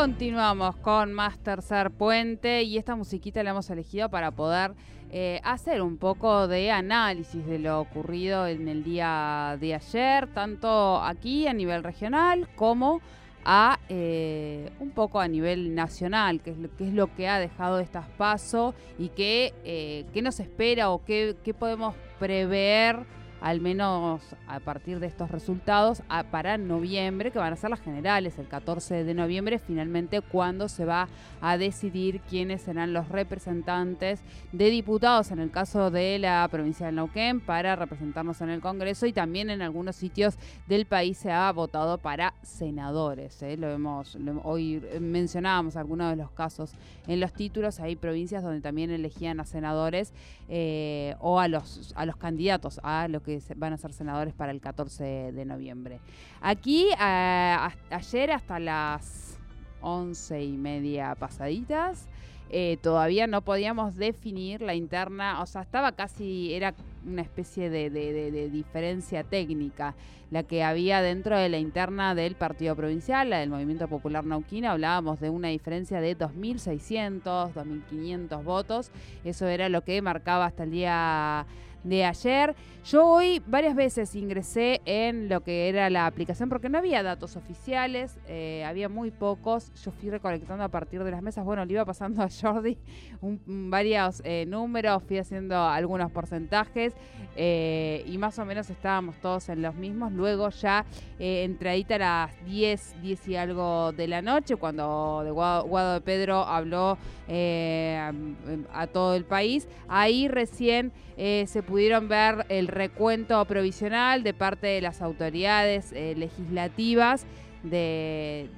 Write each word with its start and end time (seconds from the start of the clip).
Continuamos 0.00 0.76
con 0.76 1.12
más 1.12 1.38
Tercer 1.40 1.90
Puente 1.90 2.62
y 2.62 2.78
esta 2.78 2.96
musiquita 2.96 3.42
la 3.42 3.50
hemos 3.50 3.68
elegido 3.68 4.08
para 4.08 4.30
poder 4.30 4.72
eh, 5.10 5.42
hacer 5.44 5.82
un 5.82 5.98
poco 5.98 6.48
de 6.48 6.70
análisis 6.70 7.44
de 7.44 7.58
lo 7.58 7.80
ocurrido 7.80 8.46
en 8.46 8.66
el 8.68 8.82
día 8.82 9.58
de 9.60 9.74
ayer, 9.74 10.26
tanto 10.32 11.02
aquí 11.02 11.46
a 11.46 11.52
nivel 11.52 11.84
regional 11.84 12.48
como 12.56 13.02
a 13.44 13.78
eh, 13.90 14.72
un 14.80 14.90
poco 14.92 15.20
a 15.20 15.28
nivel 15.28 15.74
nacional, 15.74 16.40
que 16.40 16.52
es, 16.52 16.94
lo, 16.94 17.14
que 17.14 17.28
ha 17.28 17.38
dejado 17.38 17.78
estas 17.78 18.08
pasos 18.08 18.74
y 18.98 19.10
qué, 19.10 19.52
eh, 19.64 20.06
nos 20.22 20.40
espera 20.40 20.88
o 20.88 21.04
qué 21.04 21.54
podemos 21.58 21.94
prever 22.18 23.04
al 23.40 23.60
menos 23.60 24.22
a 24.46 24.60
partir 24.60 25.00
de 25.00 25.06
estos 25.06 25.30
resultados, 25.30 26.02
para 26.30 26.58
noviembre, 26.58 27.30
que 27.30 27.38
van 27.38 27.52
a 27.52 27.56
ser 27.56 27.70
las 27.70 27.80
generales, 27.80 28.38
el 28.38 28.48
14 28.48 29.04
de 29.04 29.14
noviembre, 29.14 29.58
finalmente 29.58 30.20
cuando 30.20 30.68
se 30.68 30.84
va 30.84 31.08
a 31.40 31.56
decidir 31.56 32.20
quiénes 32.28 32.62
serán 32.62 32.92
los 32.92 33.08
representantes 33.08 34.20
de 34.52 34.70
diputados, 34.70 35.30
en 35.30 35.40
el 35.40 35.50
caso 35.50 35.90
de 35.90 36.18
la 36.18 36.46
provincia 36.50 36.86
de 36.86 36.92
Neuquén, 36.92 37.40
para 37.40 37.76
representarnos 37.76 38.40
en 38.40 38.50
el 38.50 38.60
Congreso 38.60 39.06
y 39.06 39.12
también 39.12 39.50
en 39.50 39.62
algunos 39.62 39.96
sitios 39.96 40.36
del 40.66 40.86
país 40.86 41.18
se 41.18 41.32
ha 41.32 41.50
votado 41.52 41.98
para 41.98 42.34
senadores. 42.42 43.42
¿eh? 43.42 43.56
Lo 43.56 43.68
vemos, 43.68 44.18
hoy 44.44 44.82
mencionábamos 45.00 45.76
algunos 45.76 46.10
de 46.10 46.16
los 46.16 46.30
casos 46.30 46.72
en 47.06 47.20
los 47.20 47.32
títulos, 47.32 47.80
hay 47.80 47.96
provincias 47.96 48.42
donde 48.42 48.60
también 48.60 48.90
elegían 48.90 49.40
a 49.40 49.44
senadores 49.44 50.12
eh, 50.48 51.14
o 51.20 51.40
a 51.40 51.48
los, 51.48 51.92
a 51.96 52.04
los 52.04 52.16
candidatos 52.16 52.80
a 52.82 53.08
lo 53.08 53.22
que 53.22 53.29
van 53.56 53.72
a 53.72 53.76
ser 53.76 53.92
senadores 53.92 54.34
para 54.34 54.52
el 54.52 54.60
14 54.60 55.32
de 55.32 55.44
noviembre. 55.44 56.00
Aquí, 56.40 56.88
ayer 56.98 58.30
hasta 58.32 58.58
las 58.58 59.38
once 59.80 60.42
y 60.42 60.56
media 60.56 61.14
pasaditas, 61.14 62.08
eh, 62.52 62.78
todavía 62.82 63.28
no 63.28 63.42
podíamos 63.42 63.94
definir 63.94 64.60
la 64.60 64.74
interna, 64.74 65.40
o 65.40 65.46
sea, 65.46 65.62
estaba 65.62 65.92
casi, 65.92 66.52
era 66.52 66.74
una 67.06 67.22
especie 67.22 67.70
de, 67.70 68.50
diferencia 68.50 69.22
técnica 69.22 69.94
la 70.32 70.42
que 70.42 70.64
había 70.64 71.00
dentro 71.00 71.38
de 71.38 71.48
la 71.48 71.58
interna 71.58 72.14
del 72.16 72.34
Partido 72.34 72.74
Provincial, 72.74 73.30
la 73.30 73.38
del 73.38 73.50
Movimiento 73.50 73.86
Popular 73.86 74.24
Nauquina, 74.24 74.72
hablábamos 74.72 75.20
de 75.20 75.30
una 75.30 75.48
diferencia 75.48 76.00
de 76.00 76.18
2.600, 76.18 77.52
2.500 77.52 78.42
votos, 78.42 78.90
eso 79.24 79.46
era 79.46 79.68
lo 79.68 79.82
que 79.82 80.02
marcaba 80.02 80.46
hasta 80.46 80.64
el 80.64 80.72
día 80.72 81.46
de 81.84 82.04
ayer. 82.04 82.54
Yo 82.84 83.06
hoy 83.06 83.42
varias 83.46 83.76
veces 83.76 84.14
ingresé 84.14 84.80
en 84.86 85.28
lo 85.28 85.42
que 85.42 85.68
era 85.68 85.90
la 85.90 86.06
aplicación 86.06 86.48
porque 86.48 86.70
no 86.70 86.78
había 86.78 87.02
datos 87.02 87.36
oficiales, 87.36 88.16
eh, 88.26 88.64
había 88.66 88.88
muy 88.88 89.10
pocos. 89.10 89.70
Yo 89.84 89.90
fui 89.90 90.08
recolectando 90.08 90.64
a 90.64 90.68
partir 90.68 91.04
de 91.04 91.10
las 91.10 91.20
mesas. 91.22 91.44
Bueno, 91.44 91.64
le 91.66 91.74
iba 91.74 91.84
pasando 91.84 92.22
a 92.22 92.28
Jordi 92.28 92.78
varios 93.46 94.22
eh, 94.24 94.46
números, 94.48 95.02
fui 95.02 95.18
haciendo 95.18 95.58
algunos 95.62 96.10
porcentajes 96.10 96.94
eh, 97.36 98.02
y 98.06 98.16
más 98.16 98.38
o 98.38 98.46
menos 98.46 98.70
estábamos 98.70 99.16
todos 99.16 99.50
en 99.50 99.60
los 99.60 99.74
mismos. 99.74 100.12
Luego 100.12 100.48
ya 100.48 100.86
entradita 101.18 101.96
a 101.96 101.98
las 101.98 102.44
10, 102.46 103.02
10 103.02 103.28
y 103.28 103.36
algo 103.36 103.92
de 103.92 104.08
la 104.08 104.22
noche, 104.22 104.56
cuando 104.56 105.20
de 105.22 105.30
Guado, 105.30 105.94
de 105.94 106.00
Pedro 106.00 106.46
habló 106.46 106.96
a, 107.28 108.86
todo 108.90 109.14
el 109.14 109.24
país, 109.24 109.68
ahí 109.86 110.28
recién 110.28 110.92
se 111.16 111.62
pudieron 111.70 112.08
ver 112.08 112.46
el 112.48 112.66
recuento 112.66 113.42
provisional 113.44 114.24
de 114.24 114.34
parte 114.34 114.66
de 114.66 114.80
las 114.80 115.00
autoridades 115.00 115.92
eh, 115.92 116.14
legislativas 116.16 117.24
de, 117.62 118.48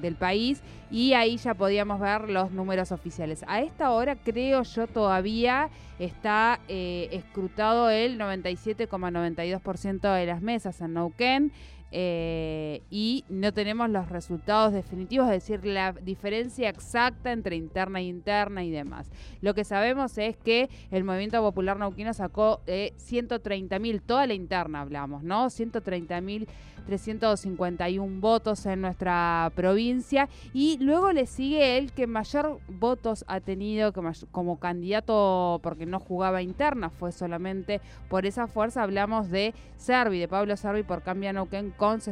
del 0.00 0.14
país 0.14 0.62
y 0.92 1.14
ahí 1.14 1.38
ya 1.38 1.54
podíamos 1.54 1.98
ver 1.98 2.28
los 2.28 2.52
números 2.52 2.92
oficiales. 2.92 3.44
A 3.48 3.62
esta 3.62 3.90
hora 3.90 4.14
creo 4.14 4.62
yo 4.62 4.86
todavía 4.86 5.70
está 5.98 6.60
eh, 6.68 7.08
escrutado 7.10 7.90
el 7.90 8.16
97,92% 8.16 10.14
de 10.14 10.26
las 10.26 10.42
mesas 10.42 10.80
en 10.80 10.94
Neuquén. 10.94 11.50
Eh, 11.92 12.82
y 12.88 13.24
no 13.28 13.52
tenemos 13.52 13.90
los 13.90 14.08
resultados 14.08 14.72
definitivos, 14.72 15.26
es 15.26 15.44
decir, 15.44 15.64
la 15.64 15.90
diferencia 15.92 16.68
exacta 16.68 17.32
entre 17.32 17.56
interna 17.56 17.98
e 18.00 18.04
interna 18.04 18.62
y 18.62 18.70
demás. 18.70 19.10
Lo 19.40 19.54
que 19.54 19.64
sabemos 19.64 20.16
es 20.18 20.36
que 20.36 20.70
el 20.90 21.02
Movimiento 21.04 21.40
Popular 21.42 21.78
Nauquino 21.78 22.12
sacó 22.14 22.60
eh, 22.66 22.92
130.000, 22.98 24.02
toda 24.04 24.26
la 24.26 24.34
interna 24.34 24.82
hablamos, 24.82 25.22
¿no? 25.24 25.46
130.351 25.46 28.20
votos 28.20 28.66
en 28.66 28.82
nuestra 28.82 29.50
provincia 29.56 30.28
y 30.52 30.76
luego 30.80 31.12
le 31.12 31.26
sigue 31.26 31.78
el 31.78 31.90
que 31.92 32.06
mayor 32.06 32.60
votos 32.68 33.24
ha 33.26 33.40
tenido 33.40 33.92
como 34.30 34.60
candidato 34.60 35.58
porque 35.62 35.86
no 35.86 35.98
jugaba 35.98 36.42
interna, 36.42 36.90
fue 36.90 37.10
solamente 37.10 37.80
por 38.08 38.26
esa 38.26 38.46
fuerza, 38.46 38.84
hablamos 38.84 39.30
de 39.30 39.54
Servi, 39.76 40.20
de 40.20 40.28
Pablo 40.28 40.56
Servi 40.56 40.82
por 40.82 41.02
Cambia 41.02 41.32
Neuquén 41.32 41.72
con 41.80 42.02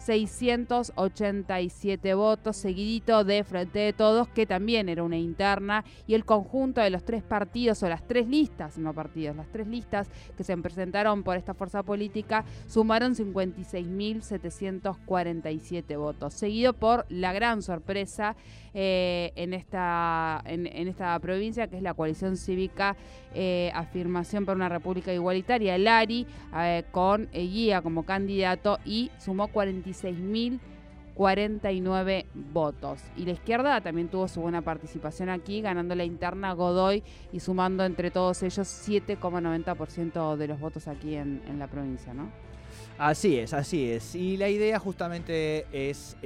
66.687 0.00 2.16
votos, 2.16 2.56
seguidito 2.56 3.22
de 3.24 3.44
Frente 3.44 3.80
de 3.80 3.92
Todos, 3.92 4.28
que 4.28 4.46
también 4.46 4.88
era 4.88 5.02
una 5.02 5.18
interna, 5.18 5.84
y 6.06 6.14
el 6.14 6.24
conjunto 6.24 6.80
de 6.80 6.88
los 6.90 7.04
tres 7.04 7.22
partidos, 7.22 7.82
o 7.82 7.88
las 7.88 8.06
tres 8.06 8.28
listas, 8.28 8.78
no 8.78 8.94
partidos, 8.94 9.36
las 9.36 9.48
tres 9.48 9.66
listas 9.66 10.08
que 10.36 10.44
se 10.44 10.56
presentaron 10.56 11.22
por 11.22 11.36
esta 11.36 11.52
fuerza 11.54 11.82
política, 11.82 12.44
sumaron 12.66 13.14
56.747 13.14 15.98
votos, 15.98 16.34
seguido 16.34 16.72
por 16.72 17.04
la 17.08 17.32
gran 17.32 17.62
sorpresa 17.62 18.36
eh, 18.78 19.32
en, 19.36 19.54
esta, 19.54 20.42
en, 20.44 20.66
esta 20.66 21.18
provincia, 21.18 21.66
que 21.66 21.78
es 21.78 21.82
la 21.82 21.94
coalición 21.94 22.36
cívica 22.36 22.94
eh, 23.34 23.72
Afirmación 23.74 24.44
por 24.44 24.54
una 24.54 24.68
República 24.68 25.14
Igualitaria, 25.14 25.76
el 25.76 25.88
ARI, 25.88 26.26
eh, 26.54 26.84
con 26.90 27.26
guía 27.32 27.80
como 27.80 28.04
candidato 28.04 28.78
y 28.84 29.10
sumó 29.18 29.48
46.049 30.02 32.26
votos. 32.52 33.00
Y 33.16 33.24
la 33.24 33.32
izquierda 33.32 33.80
también 33.80 34.08
tuvo 34.08 34.28
su 34.28 34.40
buena 34.40 34.62
participación 34.62 35.28
aquí, 35.28 35.60
ganando 35.60 35.94
la 35.94 36.04
interna 36.04 36.52
Godoy 36.52 37.02
y 37.32 37.40
sumando 37.40 37.84
entre 37.84 38.10
todos 38.10 38.42
ellos 38.42 38.88
7,90% 38.88 40.36
de 40.36 40.48
los 40.48 40.60
votos 40.60 40.88
aquí 40.88 41.14
en, 41.14 41.42
en, 41.48 41.58
la 41.58 41.68
provincia, 41.68 42.14
¿no? 42.14 42.30
Así 42.98 43.38
es, 43.38 43.52
así 43.52 43.90
es. 43.90 44.14
Y 44.14 44.36
la 44.36 44.48
idea 44.48 44.78
justamente 44.78 45.66
es 45.72 46.16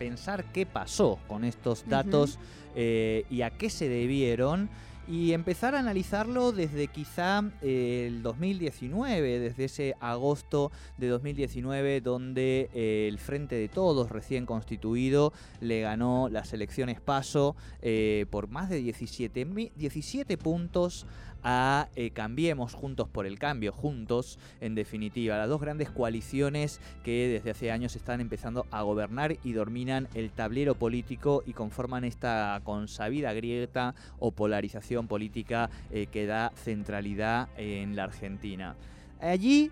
pensar 0.00 0.46
qué 0.50 0.64
pasó 0.64 1.18
con 1.28 1.44
estos 1.44 1.86
datos 1.86 2.38
eh, 2.74 3.26
y 3.28 3.42
a 3.42 3.50
qué 3.50 3.68
se 3.68 3.86
debieron. 3.86 4.70
Y 5.10 5.32
empezar 5.32 5.74
a 5.74 5.80
analizarlo 5.80 6.52
desde 6.52 6.86
quizá 6.86 7.42
eh, 7.62 8.04
el 8.06 8.22
2019, 8.22 9.40
desde 9.40 9.64
ese 9.64 9.96
agosto 9.98 10.70
de 10.98 11.08
2019 11.08 12.00
donde 12.00 12.70
eh, 12.72 13.08
el 13.08 13.18
Frente 13.18 13.56
de 13.56 13.68
Todos 13.68 14.10
recién 14.10 14.46
constituido 14.46 15.32
le 15.60 15.80
ganó 15.80 16.28
las 16.28 16.52
elecciones 16.52 17.00
PASO 17.00 17.56
eh, 17.82 18.26
por 18.30 18.46
más 18.46 18.70
de 18.70 18.76
17, 18.76 19.72
17 19.74 20.38
puntos 20.38 21.06
a 21.42 21.88
eh, 21.96 22.10
Cambiemos 22.10 22.74
Juntos 22.74 23.08
por 23.08 23.26
el 23.26 23.38
Cambio, 23.38 23.72
juntos 23.72 24.38
en 24.60 24.74
definitiva, 24.74 25.38
las 25.38 25.48
dos 25.48 25.60
grandes 25.60 25.90
coaliciones 25.90 26.80
que 27.04 27.28
desde 27.28 27.50
hace 27.50 27.70
años 27.70 27.96
están 27.96 28.20
empezando 28.20 28.66
a 28.70 28.82
gobernar 28.82 29.36
y 29.42 29.52
dominan 29.52 30.08
el 30.14 30.30
tablero 30.30 30.74
político 30.74 31.42
y 31.46 31.52
conforman 31.52 32.04
esta 32.04 32.60
consabida 32.64 33.32
grieta 33.32 33.94
o 34.18 34.32
polarización 34.32 35.08
política 35.08 35.70
eh, 35.90 36.06
que 36.06 36.26
da 36.26 36.52
centralidad 36.56 37.48
en 37.56 37.96
la 37.96 38.04
Argentina. 38.04 38.76
Allí 39.20 39.70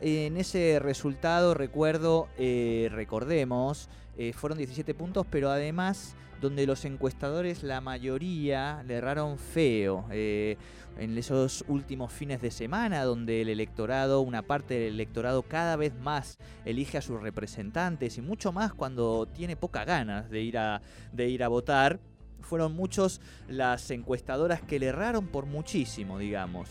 en 0.00 0.36
ese 0.36 0.78
resultado, 0.78 1.54
recuerdo, 1.54 2.28
eh, 2.38 2.88
recordemos, 2.90 3.88
fueron 4.34 4.58
17 4.58 4.94
puntos, 4.94 5.26
pero 5.30 5.50
además 5.50 6.14
donde 6.40 6.66
los 6.66 6.84
encuestadores, 6.84 7.62
la 7.62 7.80
mayoría, 7.80 8.82
le 8.86 8.94
erraron 8.94 9.38
feo 9.38 10.06
en 10.10 11.18
esos 11.18 11.64
últimos 11.68 12.12
fines 12.12 12.40
de 12.40 12.50
semana 12.50 13.04
donde 13.04 13.42
el 13.42 13.48
electorado, 13.48 14.20
una 14.22 14.42
parte 14.42 14.74
del 14.74 14.94
electorado 14.94 15.42
cada 15.42 15.76
vez 15.76 15.94
más 15.94 16.38
elige 16.64 16.98
a 16.98 17.02
sus 17.02 17.20
representantes 17.20 18.16
y 18.18 18.22
mucho 18.22 18.52
más 18.52 18.72
cuando 18.72 19.26
tiene 19.26 19.56
pocas 19.56 19.86
ganas 19.86 20.30
de 20.30 20.40
ir 20.40 20.58
a, 20.58 20.82
de 21.12 21.28
ir 21.28 21.44
a 21.44 21.48
votar, 21.48 22.00
fueron 22.40 22.74
muchos 22.74 23.20
las 23.48 23.90
encuestadoras 23.90 24.62
que 24.62 24.78
le 24.78 24.86
erraron 24.86 25.26
por 25.26 25.46
muchísimo, 25.46 26.18
digamos 26.18 26.70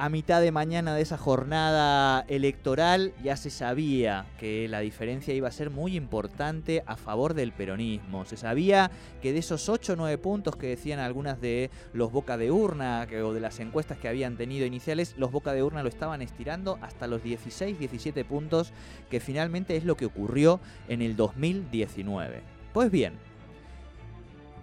a 0.00 0.08
mitad 0.08 0.40
de 0.40 0.50
mañana 0.50 0.94
de 0.94 1.02
esa 1.02 1.18
jornada 1.18 2.24
electoral 2.26 3.12
ya 3.22 3.36
se 3.36 3.50
sabía 3.50 4.24
que 4.38 4.66
la 4.66 4.80
diferencia 4.80 5.34
iba 5.34 5.46
a 5.46 5.52
ser 5.52 5.68
muy 5.68 5.94
importante 5.94 6.82
a 6.86 6.96
favor 6.96 7.34
del 7.34 7.52
peronismo. 7.52 8.24
Se 8.24 8.38
sabía 8.38 8.90
que 9.20 9.34
de 9.34 9.40
esos 9.40 9.68
8 9.68 9.92
o 9.92 9.96
9 9.96 10.16
puntos 10.16 10.56
que 10.56 10.68
decían 10.68 11.00
algunas 11.00 11.38
de 11.42 11.68
los 11.92 12.12
boca 12.12 12.38
de 12.38 12.50
urna 12.50 13.06
o 13.22 13.34
de 13.34 13.40
las 13.40 13.60
encuestas 13.60 13.98
que 13.98 14.08
habían 14.08 14.38
tenido 14.38 14.64
iniciales, 14.64 15.14
los 15.18 15.32
boca 15.32 15.52
de 15.52 15.62
urna 15.62 15.82
lo 15.82 15.90
estaban 15.90 16.22
estirando 16.22 16.78
hasta 16.80 17.06
los 17.06 17.22
16, 17.22 17.78
17 17.78 18.24
puntos 18.24 18.72
que 19.10 19.20
finalmente 19.20 19.76
es 19.76 19.84
lo 19.84 19.98
que 19.98 20.06
ocurrió 20.06 20.60
en 20.88 21.02
el 21.02 21.14
2019. 21.14 22.40
Pues 22.72 22.90
bien, 22.90 23.18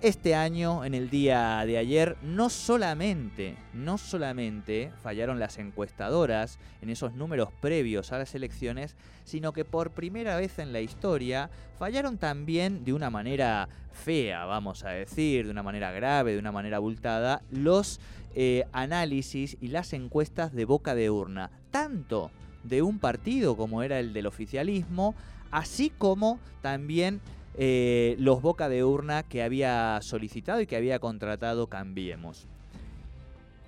este 0.01 0.35
año, 0.35 0.85
en 0.85 0.93
el 0.93 1.09
día 1.09 1.63
de 1.65 1.77
ayer, 1.77 2.17
no 2.21 2.49
solamente, 2.49 3.57
no 3.73 3.97
solamente 3.97 4.91
fallaron 5.01 5.39
las 5.39 5.57
encuestadoras 5.57 6.59
en 6.81 6.89
esos 6.89 7.13
números 7.13 7.49
previos 7.61 8.11
a 8.11 8.19
las 8.19 8.35
elecciones, 8.35 8.95
sino 9.23 9.53
que 9.53 9.65
por 9.65 9.91
primera 9.91 10.35
vez 10.35 10.59
en 10.59 10.71
la 10.71 10.81
historia 10.81 11.49
fallaron 11.79 12.17
también 12.17 12.85
de 12.85 12.93
una 12.93 13.09
manera 13.09 13.69
fea, 13.91 14.45
vamos 14.45 14.83
a 14.83 14.89
decir, 14.89 15.45
de 15.45 15.51
una 15.51 15.63
manera 15.63 15.91
grave, 15.91 16.33
de 16.33 16.39
una 16.39 16.51
manera 16.51 16.77
abultada, 16.77 17.41
los 17.49 17.99
eh, 18.35 18.65
análisis 18.73 19.57
y 19.61 19.69
las 19.69 19.93
encuestas 19.93 20.53
de 20.53 20.65
boca 20.65 20.93
de 20.93 21.09
urna, 21.09 21.49
tanto 21.71 22.29
de 22.63 22.83
un 22.83 22.99
partido 22.99 23.57
como 23.57 23.81
era 23.81 23.99
el 23.99 24.13
del 24.13 24.27
oficialismo, 24.27 25.15
así 25.49 25.91
como 25.97 26.39
también 26.61 27.21
eh, 27.57 28.15
los 28.19 28.41
boca 28.41 28.69
de 28.69 28.83
urna 28.83 29.23
que 29.23 29.43
había 29.43 29.99
solicitado 30.01 30.61
y 30.61 30.67
que 30.67 30.75
había 30.75 30.99
contratado 30.99 31.67
Cambiemos. 31.67 32.47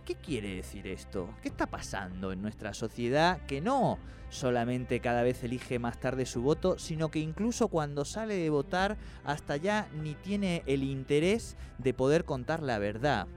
¿Qué 0.06 0.16
quiere 0.16 0.56
decir 0.56 0.88
esto? 0.88 1.30
¿Qué 1.42 1.50
está 1.50 1.68
pasando 1.68 2.32
en 2.32 2.42
nuestra 2.42 2.74
sociedad 2.74 3.46
que 3.46 3.62
no 3.62 4.00
solamente 4.30 5.00
cada 5.00 5.24
vez 5.24 5.44
elige 5.44 5.80
más 5.80 6.00
tarde 6.00 6.26
su 6.26 6.42
voto, 6.42 6.78
sino 6.80 7.10
que 7.10 7.20
incluso 7.20 7.68
cuando 7.68 8.06
sale 8.06 8.36
de 8.36 8.50
votar 8.50 8.98
hasta 9.24 9.58
ya 9.58 9.88
ni 10.02 10.16
tiene 10.16 10.64
el 10.66 10.84
interés 10.84 11.58
de 11.78 11.94
poder 11.94 12.26
contar 12.26 12.64
la 12.64 12.80
verdad? 12.80 13.28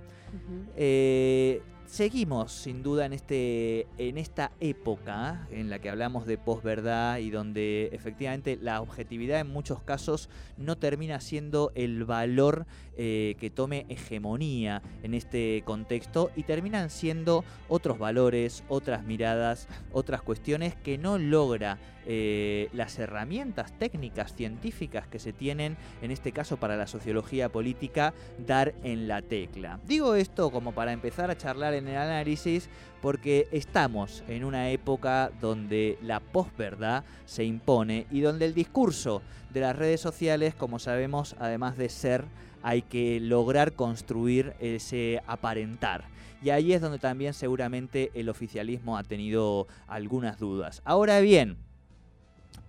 Seguimos 1.92 2.52
sin 2.52 2.82
duda 2.82 3.04
en, 3.04 3.12
este, 3.12 3.86
en 3.98 4.16
esta 4.16 4.50
época 4.60 5.46
en 5.50 5.68
la 5.68 5.78
que 5.78 5.90
hablamos 5.90 6.24
de 6.24 6.38
posverdad 6.38 7.18
y 7.18 7.28
donde 7.28 7.90
efectivamente 7.92 8.56
la 8.58 8.80
objetividad 8.80 9.40
en 9.40 9.48
muchos 9.48 9.82
casos 9.82 10.30
no 10.56 10.78
termina 10.78 11.20
siendo 11.20 11.70
el 11.74 12.06
valor 12.06 12.64
eh, 12.96 13.36
que 13.40 13.50
tome 13.50 13.86
hegemonía 13.88 14.82
en 15.02 15.14
este 15.14 15.62
contexto 15.64 16.30
y 16.36 16.42
terminan 16.42 16.90
siendo 16.90 17.44
otros 17.68 17.98
valores, 17.98 18.64
otras 18.68 19.04
miradas, 19.04 19.68
otras 19.92 20.22
cuestiones 20.22 20.74
que 20.74 20.98
no 20.98 21.18
logra 21.18 21.78
eh, 22.04 22.68
las 22.72 22.98
herramientas 22.98 23.78
técnicas 23.78 24.34
científicas 24.34 25.06
que 25.06 25.20
se 25.20 25.32
tienen, 25.32 25.76
en 26.02 26.10
este 26.10 26.32
caso 26.32 26.56
para 26.56 26.76
la 26.76 26.86
sociología 26.86 27.48
política, 27.48 28.12
dar 28.44 28.74
en 28.82 29.06
la 29.06 29.22
tecla. 29.22 29.78
Digo 29.86 30.14
esto 30.14 30.50
como 30.50 30.72
para 30.72 30.92
empezar 30.92 31.30
a 31.30 31.38
charlar 31.38 31.74
en 31.74 31.86
el 31.86 31.96
análisis 31.96 32.68
porque 33.00 33.48
estamos 33.52 34.22
en 34.28 34.44
una 34.44 34.70
época 34.70 35.30
donde 35.40 35.98
la 36.02 36.20
posverdad 36.20 37.04
se 37.24 37.44
impone 37.44 38.06
y 38.10 38.20
donde 38.20 38.46
el 38.46 38.54
discurso 38.54 39.22
de 39.50 39.60
las 39.60 39.76
redes 39.76 40.00
sociales, 40.00 40.54
como 40.54 40.78
sabemos, 40.78 41.36
además 41.38 41.76
de 41.76 41.88
ser, 41.88 42.24
hay 42.62 42.82
que 42.82 43.20
lograr 43.20 43.72
construir 43.72 44.54
ese 44.60 45.20
aparentar. 45.26 46.04
Y 46.42 46.50
ahí 46.50 46.72
es 46.72 46.80
donde 46.80 46.98
también 46.98 47.34
seguramente 47.34 48.10
el 48.14 48.28
oficialismo 48.28 48.96
ha 48.96 49.04
tenido 49.04 49.66
algunas 49.86 50.38
dudas. 50.38 50.82
Ahora 50.84 51.20
bien, 51.20 51.56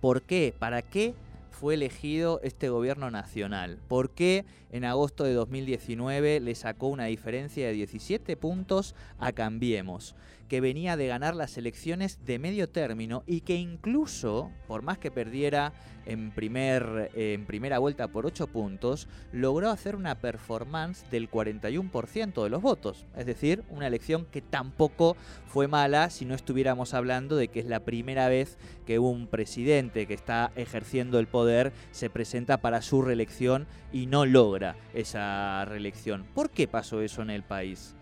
¿Por 0.04 0.20
qué? 0.20 0.54
¿Para 0.58 0.82
qué 0.82 1.14
fue 1.50 1.72
elegido 1.72 2.38
este 2.42 2.68
gobierno 2.68 3.10
nacional? 3.10 3.78
¿Por 3.88 4.10
qué 4.10 4.44
en 4.70 4.84
agosto 4.84 5.24
de 5.24 5.32
2019 5.32 6.40
le 6.40 6.54
sacó 6.54 6.88
una 6.88 7.06
diferencia 7.06 7.66
de 7.66 7.72
17 7.72 8.36
puntos 8.36 8.94
a 9.18 9.32
Cambiemos? 9.32 10.14
Que 10.54 10.60
venía 10.60 10.96
de 10.96 11.08
ganar 11.08 11.34
las 11.34 11.58
elecciones 11.58 12.24
de 12.24 12.38
medio 12.38 12.68
término 12.68 13.24
y 13.26 13.40
que 13.40 13.56
incluso, 13.56 14.52
por 14.68 14.82
más 14.82 14.98
que 14.98 15.10
perdiera 15.10 15.72
en, 16.06 16.30
primer, 16.30 17.10
en 17.16 17.44
primera 17.44 17.80
vuelta 17.80 18.06
por 18.06 18.24
8 18.24 18.46
puntos, 18.46 19.08
logró 19.32 19.70
hacer 19.70 19.96
una 19.96 20.20
performance 20.20 21.10
del 21.10 21.28
41% 21.28 22.44
de 22.44 22.50
los 22.50 22.62
votos. 22.62 23.04
Es 23.16 23.26
decir, 23.26 23.64
una 23.68 23.88
elección 23.88 24.26
que 24.26 24.42
tampoco 24.42 25.16
fue 25.48 25.66
mala 25.66 26.08
si 26.08 26.24
no 26.24 26.36
estuviéramos 26.36 26.94
hablando 26.94 27.34
de 27.34 27.48
que 27.48 27.58
es 27.58 27.66
la 27.66 27.80
primera 27.80 28.28
vez 28.28 28.56
que 28.86 29.00
un 29.00 29.26
presidente 29.26 30.06
que 30.06 30.14
está 30.14 30.52
ejerciendo 30.54 31.18
el 31.18 31.26
poder 31.26 31.72
se 31.90 32.10
presenta 32.10 32.58
para 32.58 32.80
su 32.80 33.02
reelección 33.02 33.66
y 33.92 34.06
no 34.06 34.24
logra 34.24 34.76
esa 34.92 35.64
reelección. 35.64 36.24
¿Por 36.32 36.50
qué 36.50 36.68
pasó 36.68 37.00
eso 37.00 37.22
en 37.22 37.30
el 37.30 37.42
país? 37.42 37.96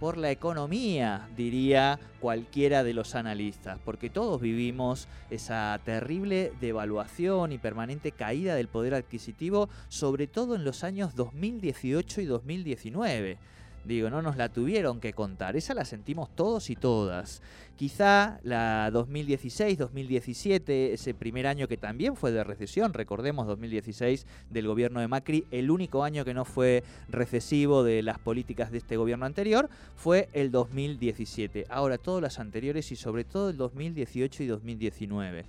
Por 0.00 0.16
la 0.16 0.30
economía, 0.30 1.28
diría 1.36 2.00
cualquiera 2.20 2.82
de 2.82 2.94
los 2.94 3.14
analistas, 3.14 3.78
porque 3.84 4.08
todos 4.08 4.40
vivimos 4.40 5.06
esa 5.30 5.78
terrible 5.84 6.52
devaluación 6.58 7.52
y 7.52 7.58
permanente 7.58 8.10
caída 8.10 8.54
del 8.54 8.68
poder 8.68 8.94
adquisitivo, 8.94 9.68
sobre 9.88 10.26
todo 10.26 10.56
en 10.56 10.64
los 10.64 10.84
años 10.84 11.14
2018 11.14 12.22
y 12.22 12.24
2019. 12.24 13.38
Digo, 13.84 14.10
no 14.10 14.20
nos 14.20 14.36
la 14.36 14.50
tuvieron 14.50 15.00
que 15.00 15.14
contar, 15.14 15.56
esa 15.56 15.72
la 15.72 15.86
sentimos 15.86 16.28
todos 16.36 16.68
y 16.68 16.76
todas. 16.76 17.40
Quizá 17.76 18.38
la 18.42 18.90
2016-2017, 18.92 20.92
ese 20.92 21.14
primer 21.14 21.46
año 21.46 21.66
que 21.66 21.78
también 21.78 22.14
fue 22.14 22.30
de 22.30 22.44
recesión, 22.44 22.92
recordemos 22.92 23.46
2016 23.46 24.26
del 24.50 24.66
gobierno 24.66 25.00
de 25.00 25.08
Macri, 25.08 25.46
el 25.50 25.70
único 25.70 26.04
año 26.04 26.26
que 26.26 26.34
no 26.34 26.44
fue 26.44 26.84
recesivo 27.08 27.82
de 27.82 28.02
las 28.02 28.18
políticas 28.18 28.70
de 28.70 28.78
este 28.78 28.98
gobierno 28.98 29.24
anterior 29.24 29.70
fue 29.96 30.28
el 30.34 30.50
2017. 30.50 31.64
Ahora 31.70 31.96
todos 31.96 32.20
los 32.20 32.38
anteriores 32.38 32.92
y 32.92 32.96
sobre 32.96 33.24
todo 33.24 33.48
el 33.48 33.56
2018 33.56 34.42
y 34.42 34.46
2019. 34.46 35.46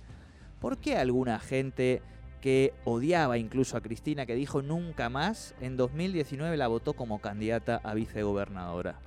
¿Por 0.58 0.78
qué 0.78 0.96
alguna 0.96 1.38
gente 1.38 2.00
que 2.42 2.74
odiaba 2.84 3.38
incluso 3.38 3.76
a 3.76 3.80
Cristina, 3.80 4.26
que 4.26 4.34
dijo 4.34 4.60
nunca 4.60 5.08
más, 5.08 5.54
en 5.60 5.76
2019 5.76 6.56
la 6.56 6.66
votó 6.66 6.92
como 6.92 7.20
candidata 7.20 7.80
a 7.84 7.94
vicegobernadora. 7.94 8.98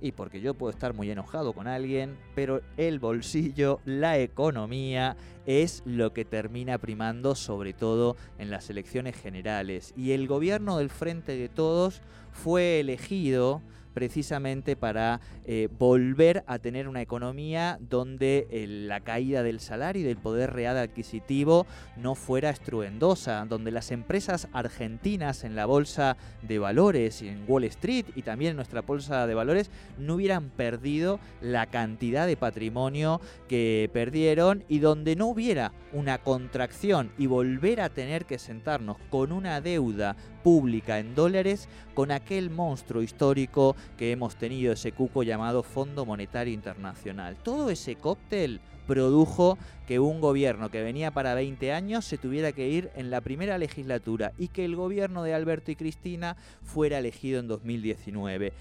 Y 0.00 0.12
porque 0.12 0.40
yo 0.40 0.54
puedo 0.54 0.70
estar 0.70 0.94
muy 0.94 1.08
enojado 1.10 1.52
con 1.52 1.68
alguien, 1.68 2.16
pero 2.34 2.62
el 2.78 2.98
bolsillo, 2.98 3.78
la 3.84 4.18
economía, 4.18 5.16
es 5.46 5.82
lo 5.84 6.12
que 6.12 6.24
termina 6.24 6.78
primando 6.78 7.34
sobre 7.34 7.74
todo 7.74 8.16
en 8.38 8.50
las 8.50 8.68
elecciones 8.70 9.16
generales. 9.16 9.92
Y 9.94 10.12
el 10.12 10.26
gobierno 10.26 10.78
del 10.78 10.90
Frente 10.90 11.36
de 11.36 11.48
Todos 11.48 12.00
fue 12.32 12.80
elegido 12.80 13.60
precisamente 13.92 14.76
para 14.76 15.20
eh, 15.44 15.68
volver 15.78 16.44
a 16.46 16.58
tener 16.58 16.88
una 16.88 17.02
economía 17.02 17.78
donde 17.80 18.46
eh, 18.50 18.66
la 18.66 19.00
caída 19.00 19.42
del 19.42 19.60
salario 19.60 20.02
y 20.02 20.04
del 20.04 20.16
poder 20.16 20.52
real 20.52 20.76
adquisitivo 20.76 21.66
no 21.96 22.14
fuera 22.14 22.50
estruendosa, 22.50 23.44
donde 23.46 23.70
las 23.70 23.90
empresas 23.90 24.48
argentinas 24.52 25.44
en 25.44 25.56
la 25.56 25.66
bolsa 25.66 26.16
de 26.42 26.58
valores 26.58 27.22
y 27.22 27.28
en 27.28 27.44
Wall 27.46 27.64
Street 27.64 28.06
y 28.14 28.22
también 28.22 28.50
en 28.50 28.56
nuestra 28.56 28.82
bolsa 28.82 29.26
de 29.26 29.34
valores 29.34 29.70
no 29.98 30.14
hubieran 30.14 30.50
perdido 30.50 31.20
la 31.40 31.66
cantidad 31.66 32.26
de 32.26 32.36
patrimonio 32.36 33.20
que 33.48 33.90
perdieron 33.92 34.64
y 34.68 34.78
donde 34.78 35.16
no 35.16 35.26
hubiera 35.26 35.72
una 35.92 36.18
contracción 36.18 37.12
y 37.18 37.26
volver 37.26 37.80
a 37.80 37.90
tener 37.90 38.24
que 38.24 38.38
sentarnos 38.38 38.96
con 39.10 39.32
una 39.32 39.60
deuda 39.60 40.16
pública 40.42 40.98
en 40.98 41.14
dólares 41.14 41.68
con 41.94 42.10
aquel 42.10 42.50
monstruo 42.50 43.02
histórico 43.02 43.76
que 43.96 44.12
hemos 44.12 44.36
tenido, 44.36 44.72
ese 44.72 44.92
cuco 44.92 45.22
llamado 45.22 45.62
Fondo 45.62 46.04
Monetario 46.04 46.52
Internacional. 46.54 47.36
Todo 47.42 47.70
ese 47.70 47.96
cóctel 47.96 48.60
produjo 48.86 49.58
que 49.86 49.98
un 49.98 50.20
gobierno 50.20 50.70
que 50.70 50.82
venía 50.82 51.10
para 51.10 51.34
20 51.34 51.72
años 51.72 52.04
se 52.04 52.18
tuviera 52.18 52.52
que 52.52 52.68
ir 52.68 52.90
en 52.94 53.10
la 53.10 53.20
primera 53.20 53.58
legislatura 53.58 54.32
y 54.38 54.48
que 54.48 54.64
el 54.64 54.76
gobierno 54.76 55.22
de 55.22 55.34
Alberto 55.34 55.70
y 55.70 55.76
Cristina 55.76 56.36
fuera 56.62 56.98
elegido 56.98 57.40
en 57.40 57.48
2019. 57.48 58.52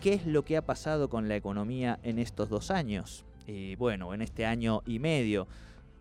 ¿Qué 0.00 0.14
es 0.14 0.26
lo 0.26 0.44
que 0.44 0.56
ha 0.56 0.62
pasado 0.62 1.08
con 1.08 1.28
la 1.28 1.36
economía 1.36 1.98
en 2.02 2.18
estos 2.18 2.48
dos 2.48 2.70
años? 2.70 3.24
Y 3.46 3.76
bueno, 3.76 4.12
en 4.12 4.22
este 4.22 4.44
año 4.44 4.82
y 4.86 4.98
medio. 4.98 5.46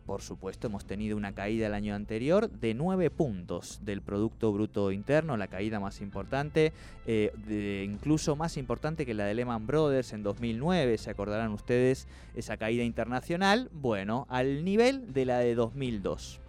Por 0.05 0.21
supuesto, 0.21 0.67
hemos 0.67 0.85
tenido 0.85 1.17
una 1.17 1.33
caída 1.33 1.65
el 1.65 1.74
año 1.74 1.95
anterior 1.95 2.51
de 2.51 2.75
9 2.75 3.09
puntos 3.09 3.79
del 3.83 4.01
Producto 4.01 4.53
Bruto 4.53 4.91
Interno, 4.91 5.35
la 5.35 5.47
caída 5.47 5.79
más 5.79 6.00
importante, 6.00 6.74
eh, 7.07 7.83
incluso 7.89 8.35
más 8.35 8.57
importante 8.57 9.07
que 9.07 9.15
la 9.15 9.25
de 9.25 9.33
Lehman 9.33 9.65
Brothers 9.65 10.13
en 10.13 10.21
2009, 10.21 11.00
se 11.00 11.09
acordarán 11.09 11.51
ustedes 11.51 12.07
esa 12.35 12.55
caída 12.57 12.83
internacional, 12.83 13.69
bueno, 13.74 14.27
al 14.29 14.63
nivel 14.63 15.12
de 15.12 15.25
la 15.25 15.39
de 15.39 15.55
2002. 15.55 16.39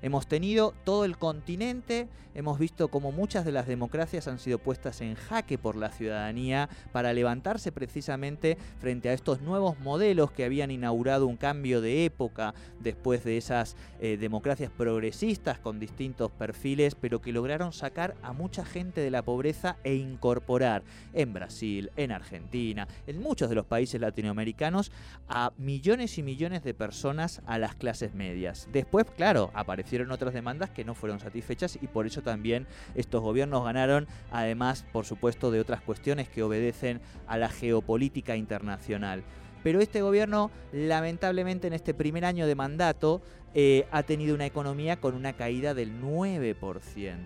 Hemos 0.00 0.28
tenido 0.28 0.74
todo 0.84 1.04
el 1.04 1.18
continente, 1.18 2.08
hemos 2.34 2.60
visto 2.60 2.86
como 2.86 3.10
muchas 3.10 3.44
de 3.44 3.50
las 3.50 3.66
democracias 3.66 4.28
han 4.28 4.38
sido 4.38 4.60
puestas 4.60 5.00
en 5.00 5.16
jaque 5.16 5.58
por 5.58 5.74
la 5.74 5.90
ciudadanía 5.90 6.68
para 6.92 7.12
levantarse 7.12 7.72
precisamente 7.72 8.56
frente 8.78 9.08
a 9.08 9.12
estos 9.12 9.40
nuevos 9.40 9.80
modelos 9.80 10.30
que 10.30 10.44
habían 10.44 10.70
inaugurado 10.70 11.26
un 11.26 11.36
cambio 11.36 11.80
de 11.80 12.04
época 12.04 12.54
después 12.78 13.24
de 13.24 13.38
esas 13.38 13.74
eh, 13.98 14.16
democracias 14.16 14.70
progresistas 14.70 15.58
con 15.58 15.80
distintos 15.80 16.30
perfiles, 16.30 16.94
pero 16.94 17.20
que 17.20 17.32
lograron 17.32 17.72
sacar 17.72 18.14
a 18.22 18.32
mucha 18.32 18.64
gente 18.64 19.00
de 19.00 19.10
la 19.10 19.22
pobreza 19.22 19.78
e 19.82 19.96
incorporar 19.96 20.84
en 21.12 21.32
Brasil, 21.32 21.90
en 21.96 22.12
Argentina, 22.12 22.86
en 23.08 23.20
muchos 23.20 23.48
de 23.48 23.56
los 23.56 23.66
países 23.66 24.00
latinoamericanos 24.00 24.92
a 25.28 25.52
millones 25.58 26.18
y 26.18 26.22
millones 26.22 26.62
de 26.62 26.72
personas 26.72 27.42
a 27.46 27.58
las 27.58 27.74
clases 27.74 28.14
medias. 28.14 28.68
Después, 28.70 29.04
claro, 29.16 29.50
apareció 29.54 29.87
hicieron 29.88 30.10
otras 30.10 30.34
demandas 30.34 30.68
que 30.68 30.84
no 30.84 30.94
fueron 30.94 31.18
satisfechas 31.18 31.78
y 31.80 31.86
por 31.86 32.06
eso 32.06 32.20
también 32.20 32.66
estos 32.94 33.22
gobiernos 33.22 33.64
ganaron, 33.64 34.06
además, 34.30 34.84
por 34.92 35.06
supuesto, 35.06 35.50
de 35.50 35.60
otras 35.60 35.80
cuestiones 35.80 36.28
que 36.28 36.42
obedecen 36.42 37.00
a 37.26 37.38
la 37.38 37.48
geopolítica 37.48 38.36
internacional. 38.36 39.24
Pero 39.62 39.80
este 39.80 40.02
gobierno, 40.02 40.50
lamentablemente, 40.72 41.66
en 41.66 41.72
este 41.72 41.94
primer 41.94 42.26
año 42.26 42.46
de 42.46 42.54
mandato, 42.54 43.22
eh, 43.54 43.86
ha 43.90 44.02
tenido 44.02 44.34
una 44.34 44.46
economía 44.46 45.00
con 45.00 45.14
una 45.14 45.32
caída 45.32 45.72
del 45.72 46.00
9%. 46.00 47.16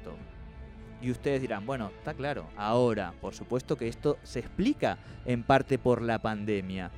Y 1.03 1.11
ustedes 1.11 1.41
dirán, 1.41 1.67
bueno, 1.67 1.91
está 1.99 2.15
claro, 2.15 2.47
ahora, 2.57 3.13
por 3.21 3.35
supuesto 3.35 3.77
que 3.77 3.89
esto 3.89 4.19
se 4.23 4.39
explica 4.39 4.99
en 5.27 5.43
parte 5.43 5.79
por 5.79 6.01
la 6.01 6.21
pandemia. 6.21 6.93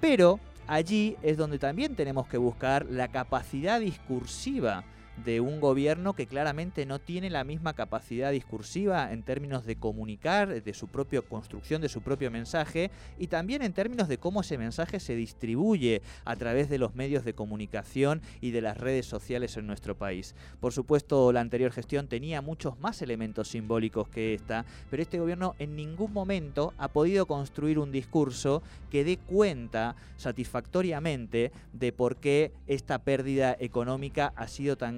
Pero 0.00 0.38
allí 0.66 1.16
es 1.22 1.38
donde 1.38 1.58
también 1.58 1.96
tenemos 1.96 2.28
que 2.28 2.36
buscar 2.36 2.84
la 2.90 3.08
capacidad 3.08 3.80
discursiva 3.80 4.84
de 5.24 5.40
un 5.40 5.60
gobierno 5.60 6.14
que 6.14 6.26
claramente 6.26 6.86
no 6.86 6.98
tiene 6.98 7.30
la 7.30 7.44
misma 7.44 7.74
capacidad 7.74 8.30
discursiva 8.30 9.12
en 9.12 9.22
términos 9.22 9.64
de 9.64 9.76
comunicar, 9.76 10.62
de 10.62 10.74
su 10.74 10.88
propia 10.88 11.22
construcción, 11.22 11.82
de 11.82 11.88
su 11.88 12.00
propio 12.00 12.30
mensaje 12.30 12.90
y 13.18 13.26
también 13.26 13.62
en 13.62 13.72
términos 13.72 14.08
de 14.08 14.18
cómo 14.18 14.40
ese 14.40 14.58
mensaje 14.58 15.00
se 15.00 15.16
distribuye 15.16 16.02
a 16.24 16.36
través 16.36 16.68
de 16.68 16.78
los 16.78 16.94
medios 16.94 17.24
de 17.24 17.34
comunicación 17.34 18.22
y 18.40 18.50
de 18.50 18.60
las 18.60 18.78
redes 18.78 19.06
sociales 19.06 19.56
en 19.56 19.66
nuestro 19.66 19.96
país. 19.96 20.34
Por 20.60 20.72
supuesto, 20.72 21.32
la 21.32 21.40
anterior 21.40 21.72
gestión 21.72 22.08
tenía 22.08 22.42
muchos 22.42 22.78
más 22.78 23.02
elementos 23.02 23.48
simbólicos 23.48 24.08
que 24.08 24.34
esta, 24.34 24.64
pero 24.90 25.02
este 25.02 25.18
gobierno 25.18 25.54
en 25.58 25.76
ningún 25.76 26.12
momento 26.12 26.74
ha 26.78 26.88
podido 26.88 27.26
construir 27.26 27.78
un 27.78 27.92
discurso 27.92 28.62
que 28.90 29.04
dé 29.04 29.16
cuenta 29.16 29.96
satisfactoriamente 30.16 31.52
de 31.72 31.92
por 31.92 32.16
qué 32.16 32.52
esta 32.66 32.98
pérdida 32.98 33.56
económica 33.58 34.32
ha 34.36 34.48
sido 34.48 34.76
tan 34.76 34.96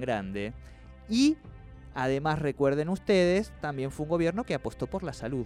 y 1.09 1.37
además 1.93 2.39
recuerden 2.39 2.89
ustedes, 2.89 3.51
también 3.61 3.91
fue 3.91 4.05
un 4.05 4.09
gobierno 4.09 4.43
que 4.43 4.55
apostó 4.55 4.87
por 4.87 5.03
la 5.03 5.13
salud. 5.13 5.45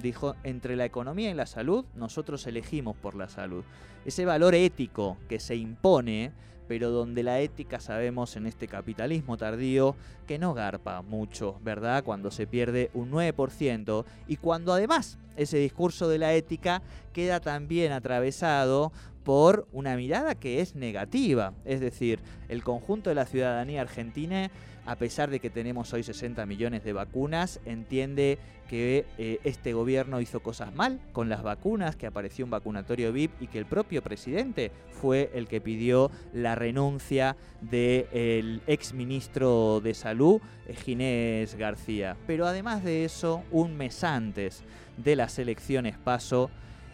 Dijo, 0.00 0.36
entre 0.44 0.76
la 0.76 0.84
economía 0.84 1.30
y 1.30 1.34
la 1.34 1.46
salud, 1.46 1.84
nosotros 1.94 2.46
elegimos 2.46 2.96
por 2.96 3.14
la 3.14 3.28
salud. 3.28 3.64
Ese 4.04 4.24
valor 4.24 4.54
ético 4.54 5.16
que 5.28 5.40
se 5.40 5.56
impone, 5.56 6.32
pero 6.68 6.90
donde 6.90 7.22
la 7.22 7.40
ética 7.40 7.80
sabemos 7.80 8.36
en 8.36 8.46
este 8.46 8.68
capitalismo 8.68 9.36
tardío 9.36 9.96
que 10.26 10.38
no 10.38 10.54
garpa 10.54 11.02
mucho, 11.02 11.58
¿verdad? 11.64 12.04
Cuando 12.04 12.30
se 12.30 12.46
pierde 12.46 12.90
un 12.94 13.10
9% 13.10 14.04
y 14.28 14.36
cuando 14.36 14.72
además 14.72 15.18
ese 15.36 15.58
discurso 15.58 16.08
de 16.08 16.18
la 16.18 16.34
ética 16.34 16.82
queda 17.12 17.40
también 17.40 17.92
atravesado 17.92 18.92
por 19.24 19.66
una 19.72 19.96
mirada 19.96 20.34
que 20.34 20.60
es 20.60 20.74
negativa. 20.74 21.52
Es 21.64 21.80
decir, 21.80 22.20
el 22.48 22.62
conjunto 22.62 23.10
de 23.10 23.14
la 23.16 23.26
ciudadanía 23.26 23.82
argentina, 23.82 24.50
a 24.88 24.96
pesar 24.96 25.28
de 25.28 25.38
que 25.38 25.50
tenemos 25.50 25.92
hoy 25.92 26.02
60 26.02 26.46
millones 26.46 26.82
de 26.82 26.94
vacunas, 26.94 27.60
entiende 27.66 28.38
que 28.70 29.04
eh, 29.18 29.38
este 29.44 29.74
gobierno 29.74 30.18
hizo 30.18 30.40
cosas 30.40 30.74
mal 30.74 30.98
con 31.12 31.28
las 31.28 31.42
vacunas, 31.42 31.94
que 31.94 32.06
apareció 32.06 32.46
un 32.46 32.50
vacunatorio 32.50 33.12
VIP 33.12 33.32
y 33.42 33.48
que 33.48 33.58
el 33.58 33.66
propio 33.66 34.02
presidente 34.02 34.72
fue 34.90 35.30
el 35.34 35.46
que 35.46 35.60
pidió 35.60 36.10
la 36.32 36.54
renuncia 36.54 37.36
del 37.60 38.62
ex 38.66 38.94
ministro 38.94 39.82
de 39.82 39.92
Salud, 39.92 40.40
eh, 40.66 40.74
Ginés 40.74 41.54
García. 41.56 42.16
Pero 42.26 42.46
además 42.46 42.82
de 42.82 43.04
eso, 43.04 43.44
un 43.50 43.76
mes 43.76 44.02
antes 44.04 44.64
de 44.96 45.16
las 45.16 45.38
elecciones 45.38 45.98
paso, 45.98 46.50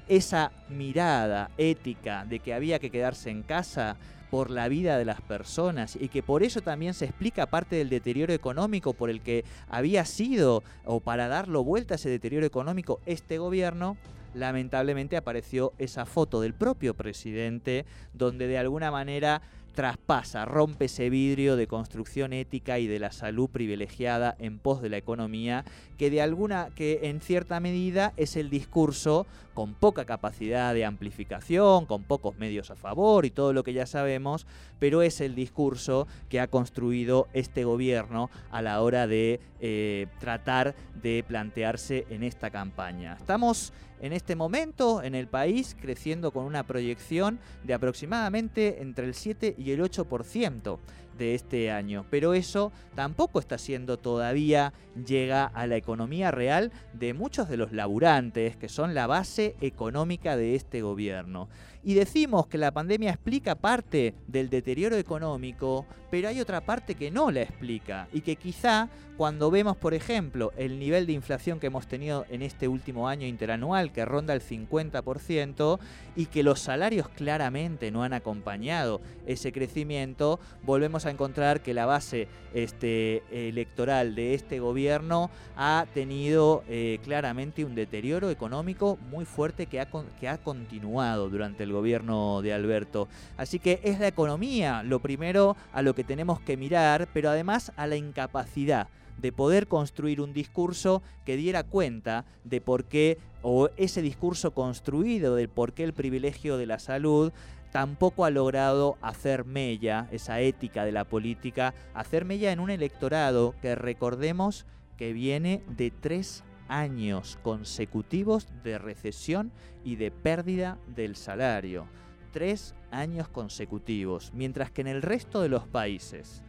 esa 0.09 0.51
mirada 0.69 1.53
ética 1.57 2.25
de 2.25 2.41
que 2.41 2.55
había 2.55 2.81
que 2.81 2.91
quedarse 2.91 3.31
en 3.31 3.45
casa 3.45 3.97
por 4.35 4.51
la 4.51 4.67
vida 4.67 4.99
de 4.99 5.05
las 5.05 5.21
personas 5.21 5.95
y 5.95 6.09
que 6.09 6.21
por 6.21 6.43
eso 6.43 6.61
también 6.61 6.93
se 6.93 7.05
explica 7.05 7.47
parte 7.47 7.77
del 7.77 7.89
deterioro 7.89 8.33
económico 8.33 8.93
por 8.93 9.09
el 9.09 9.21
que 9.21 9.45
había 9.69 10.05
sido 10.05 10.65
o 10.85 10.99
para 10.99 11.29
darlo 11.29 11.63
vuelta 11.63 11.95
a 11.95 11.99
ese 11.99 12.09
deterioro 12.09 12.45
económico 12.45 12.99
este 13.07 13.39
gobierno, 13.39 13.97
lamentablemente 14.35 15.17
apareció 15.17 15.73
esa 15.79 16.05
foto 16.05 16.41
del 16.41 16.53
propio 16.53 16.95
presidente 16.95 17.87
donde 18.13 18.49
de 18.49 18.59
alguna 18.59 18.91
manera 18.91 19.41
traspasa, 19.75 20.45
rompe 20.45 20.87
ese 20.87 21.11
vidrio 21.11 21.57
de 21.57 21.67
construcción 21.67 22.33
ética 22.33 22.79
y 22.79 22.87
de 22.87 22.99
la 22.99 23.13
salud 23.13 23.51
privilegiada 23.51 24.37
en 24.39 24.59
pos 24.59 24.81
de 24.81 24.89
la 24.89 24.97
economía, 24.97 25.65
que 25.99 26.11
de 26.11 26.23
alguna, 26.23 26.71
que 26.75 27.01
en 27.05 27.21
cierta 27.21 27.61
medida 27.61 28.13
es 28.17 28.37
el 28.37 28.51
discurso 28.51 29.27
con 29.53 29.75
poca 29.75 30.05
capacidad 30.05 30.75
de 30.75 30.85
amplificación, 30.85 31.87
con 31.87 32.03
pocos 32.03 32.37
medios 32.37 32.71
a 32.71 32.77
favor 32.77 33.25
y 33.25 33.31
todo 33.31 33.53
lo 33.53 33.63
que 33.63 33.73
ya 33.73 33.87
sabemos, 33.87 34.47
pero 34.79 35.03
es 35.03 35.21
el 35.21 35.35
discurso 35.35 36.07
que 36.29 36.41
ha 36.41 36.49
construido 36.49 37.29
este 37.33 37.65
gobierno 37.65 38.31
a 38.51 38.63
la 38.63 38.81
hora 38.83 39.07
de 39.07 39.41
eh, 39.61 40.07
tratar 40.19 40.75
de 41.01 41.25
plantearse 41.27 42.07
en 42.11 42.23
esta 42.23 42.51
campaña. 42.51 43.15
Estamos 43.15 43.73
en 44.01 44.13
este 44.13 44.37
momento 44.37 45.03
en 45.03 45.15
el 45.15 45.29
país 45.29 45.77
creciendo 45.81 46.31
con 46.31 46.45
una 46.45 46.67
proyección 46.67 47.39
de 47.63 47.75
aproximadamente 47.75 48.83
entre 48.83 49.07
el 49.07 49.15
7 49.15 49.55
y 49.59 49.71
el 49.71 49.81
8% 49.81 50.79
de 51.17 51.35
este 51.35 51.71
año. 51.71 52.05
Pero 52.11 52.35
eso 52.35 52.73
tampoco 52.95 53.41
está 53.41 53.59
siendo 53.59 53.99
todavía 53.99 54.73
llega 55.07 55.45
a 55.45 55.67
la 55.67 55.77
economía 55.77 56.31
real 56.31 56.73
de 56.93 57.15
muchos 57.15 57.49
de 57.49 57.57
los 57.57 57.73
laburantes, 57.73 58.57
que 58.57 58.69
son 58.69 58.95
la 58.95 59.07
base 59.07 59.57
económica 59.61 60.37
de 60.37 60.55
este 60.55 60.83
gobierno. 60.83 61.49
Y 61.85 61.95
decimos 61.95 62.47
que 62.47 62.57
la 62.57 62.73
pandemia 62.73 63.11
explica 63.11 63.55
parte 63.55 64.15
del 64.27 64.49
deterioro 64.49 64.97
económico, 64.97 65.85
pero 66.11 66.29
hay 66.29 66.41
otra 66.41 66.63
parte 66.63 66.95
que 66.95 67.11
no 67.11 67.31
la 67.31 67.43
explica. 67.43 68.09
Y 68.13 68.23
que 68.23 68.37
quizá 68.37 68.89
cuando 69.17 69.51
vemos, 69.51 69.77
por 69.77 69.95
ejemplo, 69.95 70.53
el 70.57 70.79
nivel 70.79 71.07
de 71.07 71.13
inflación 71.13 71.61
que 71.61 71.69
hemos 71.69 71.87
tenido 71.87 72.25
en 72.31 72.43
este 72.43 72.69
último 72.69 73.07
año 73.07 73.27
interanual, 73.27 73.93
que 73.93 74.05
ronda 74.05 74.35
el 74.35 74.41
50%, 74.41 75.79
y 76.17 76.27
que 76.27 76.43
los 76.43 76.61
salarios 76.61 77.09
claramente 77.11 77.91
no 77.91 78.03
han 78.03 78.13
acompañado 78.13 79.01
ese 79.27 79.53
crecimiento, 79.53 80.41
volvemos 80.63 81.07
a 81.07 81.11
encontrar 81.11 81.61
que 81.61 81.75
la 81.75 81.87
base 81.87 82.29
este, 82.55 83.23
electoral 83.31 84.15
de 84.15 84.35
este 84.35 84.59
gobierno 84.59 85.31
ha 85.57 85.87
tenido 85.93 86.65
eh, 86.69 86.99
claramente 87.05 87.65
un 87.65 87.75
deterioro 87.75 88.31
económico 88.31 88.99
muy 89.11 89.25
fuerte 89.25 89.67
que 89.67 89.81
ha, 89.81 89.89
que 90.19 90.29
ha 90.29 90.39
continuado 90.39 91.29
durante 91.29 91.63
el 91.63 91.74
gobierno 91.75 92.41
de 92.41 92.55
Alberto. 92.55 93.09
Así 93.37 93.59
que 93.59 93.81
es 93.83 94.01
la 94.01 94.09
economía 94.09 94.83
lo 94.83 95.01
primero 95.01 95.57
a 95.73 95.83
lo 95.83 95.95
que 95.95 96.05
tenemos 96.05 96.41
que 96.41 96.57
mirar, 96.57 97.09
pero 97.13 97.29
además 97.29 97.73
a 97.77 97.87
la 97.87 97.97
incapacidad 97.97 98.89
de 99.19 99.33
poder 99.33 99.69
construir 99.69 100.21
un 100.21 100.33
discurso 100.33 101.03
que 101.25 101.37
diera 101.37 101.63
cuenta 101.63 102.25
de 102.45 102.61
por 102.61 102.85
qué, 102.85 103.19
o 103.43 103.69
ese 103.77 104.03
discurso 104.03 104.53
construido 104.53 105.35
de 105.37 105.49
por 105.49 105.73
qué 105.73 105.85
el 105.85 105.93
privilegio 105.93 106.57
de 106.57 106.67
la 106.67 106.79
salud 106.79 107.33
tampoco 107.73 108.25
ha 108.25 108.31
logrado 108.31 108.97
hacer 109.03 109.45
mella, 109.45 110.09
esa 110.13 110.41
ética 110.41 110.85
de 110.85 110.93
la 110.93 111.05
política, 111.05 111.75
hacer 111.93 112.25
mella 112.25 112.53
en 112.53 112.61
un 112.61 112.71
electorado 112.71 113.55
que 113.61 113.75
recordemos 113.75 114.65
que 114.97 115.13
viene 115.13 115.61
de 115.77 115.91
tres 115.91 116.45
años 116.69 117.39
consecutivos 117.43 118.49
de 118.63 118.79
recesión 118.79 119.53
y 119.85 119.97
de 119.97 120.11
pérdida 120.11 120.79
del 120.95 121.17
salario. 121.17 121.87
Tres 122.33 122.75
años 122.91 123.29
consecutivos, 123.29 124.33
mientras 124.35 124.71
que 124.71 124.81
en 124.81 124.89
el 124.89 125.03
resto 125.03 125.41
de 125.41 125.49
los 125.49 125.67
países 125.67 126.43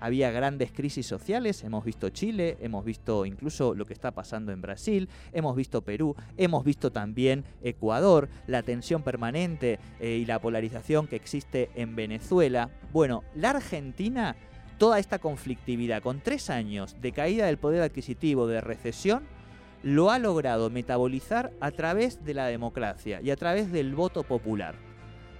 había 0.00 0.30
grandes 0.30 0.72
crisis 0.72 1.06
sociales, 1.06 1.62
hemos 1.62 1.84
visto 1.84 2.08
Chile, 2.08 2.56
hemos 2.60 2.84
visto 2.84 3.26
incluso 3.26 3.74
lo 3.74 3.84
que 3.86 3.92
está 3.92 4.10
pasando 4.12 4.50
en 4.50 4.62
Brasil, 4.62 5.08
hemos 5.32 5.54
visto 5.54 5.82
Perú, 5.82 6.16
hemos 6.38 6.64
visto 6.64 6.90
también 6.90 7.44
Ecuador, 7.62 8.28
la 8.46 8.62
tensión 8.62 9.02
permanente 9.02 9.78
eh, 10.00 10.16
y 10.16 10.24
la 10.24 10.40
polarización 10.40 11.06
que 11.06 11.16
existe 11.16 11.70
en 11.74 11.94
Venezuela. 11.96 12.70
Bueno, 12.92 13.22
la 13.34 13.50
Argentina, 13.50 14.36
toda 14.78 14.98
esta 14.98 15.18
conflictividad 15.18 16.02
con 16.02 16.20
tres 16.20 16.48
años 16.48 16.96
de 17.02 17.12
caída 17.12 17.46
del 17.46 17.58
poder 17.58 17.82
adquisitivo, 17.82 18.46
de 18.46 18.62
recesión, 18.62 19.24
lo 19.82 20.10
ha 20.10 20.18
logrado 20.18 20.70
metabolizar 20.70 21.52
a 21.60 21.70
través 21.70 22.24
de 22.24 22.34
la 22.34 22.46
democracia 22.46 23.20
y 23.22 23.30
a 23.30 23.36
través 23.36 23.72
del 23.72 23.94
voto 23.94 24.22
popular. 24.22 24.74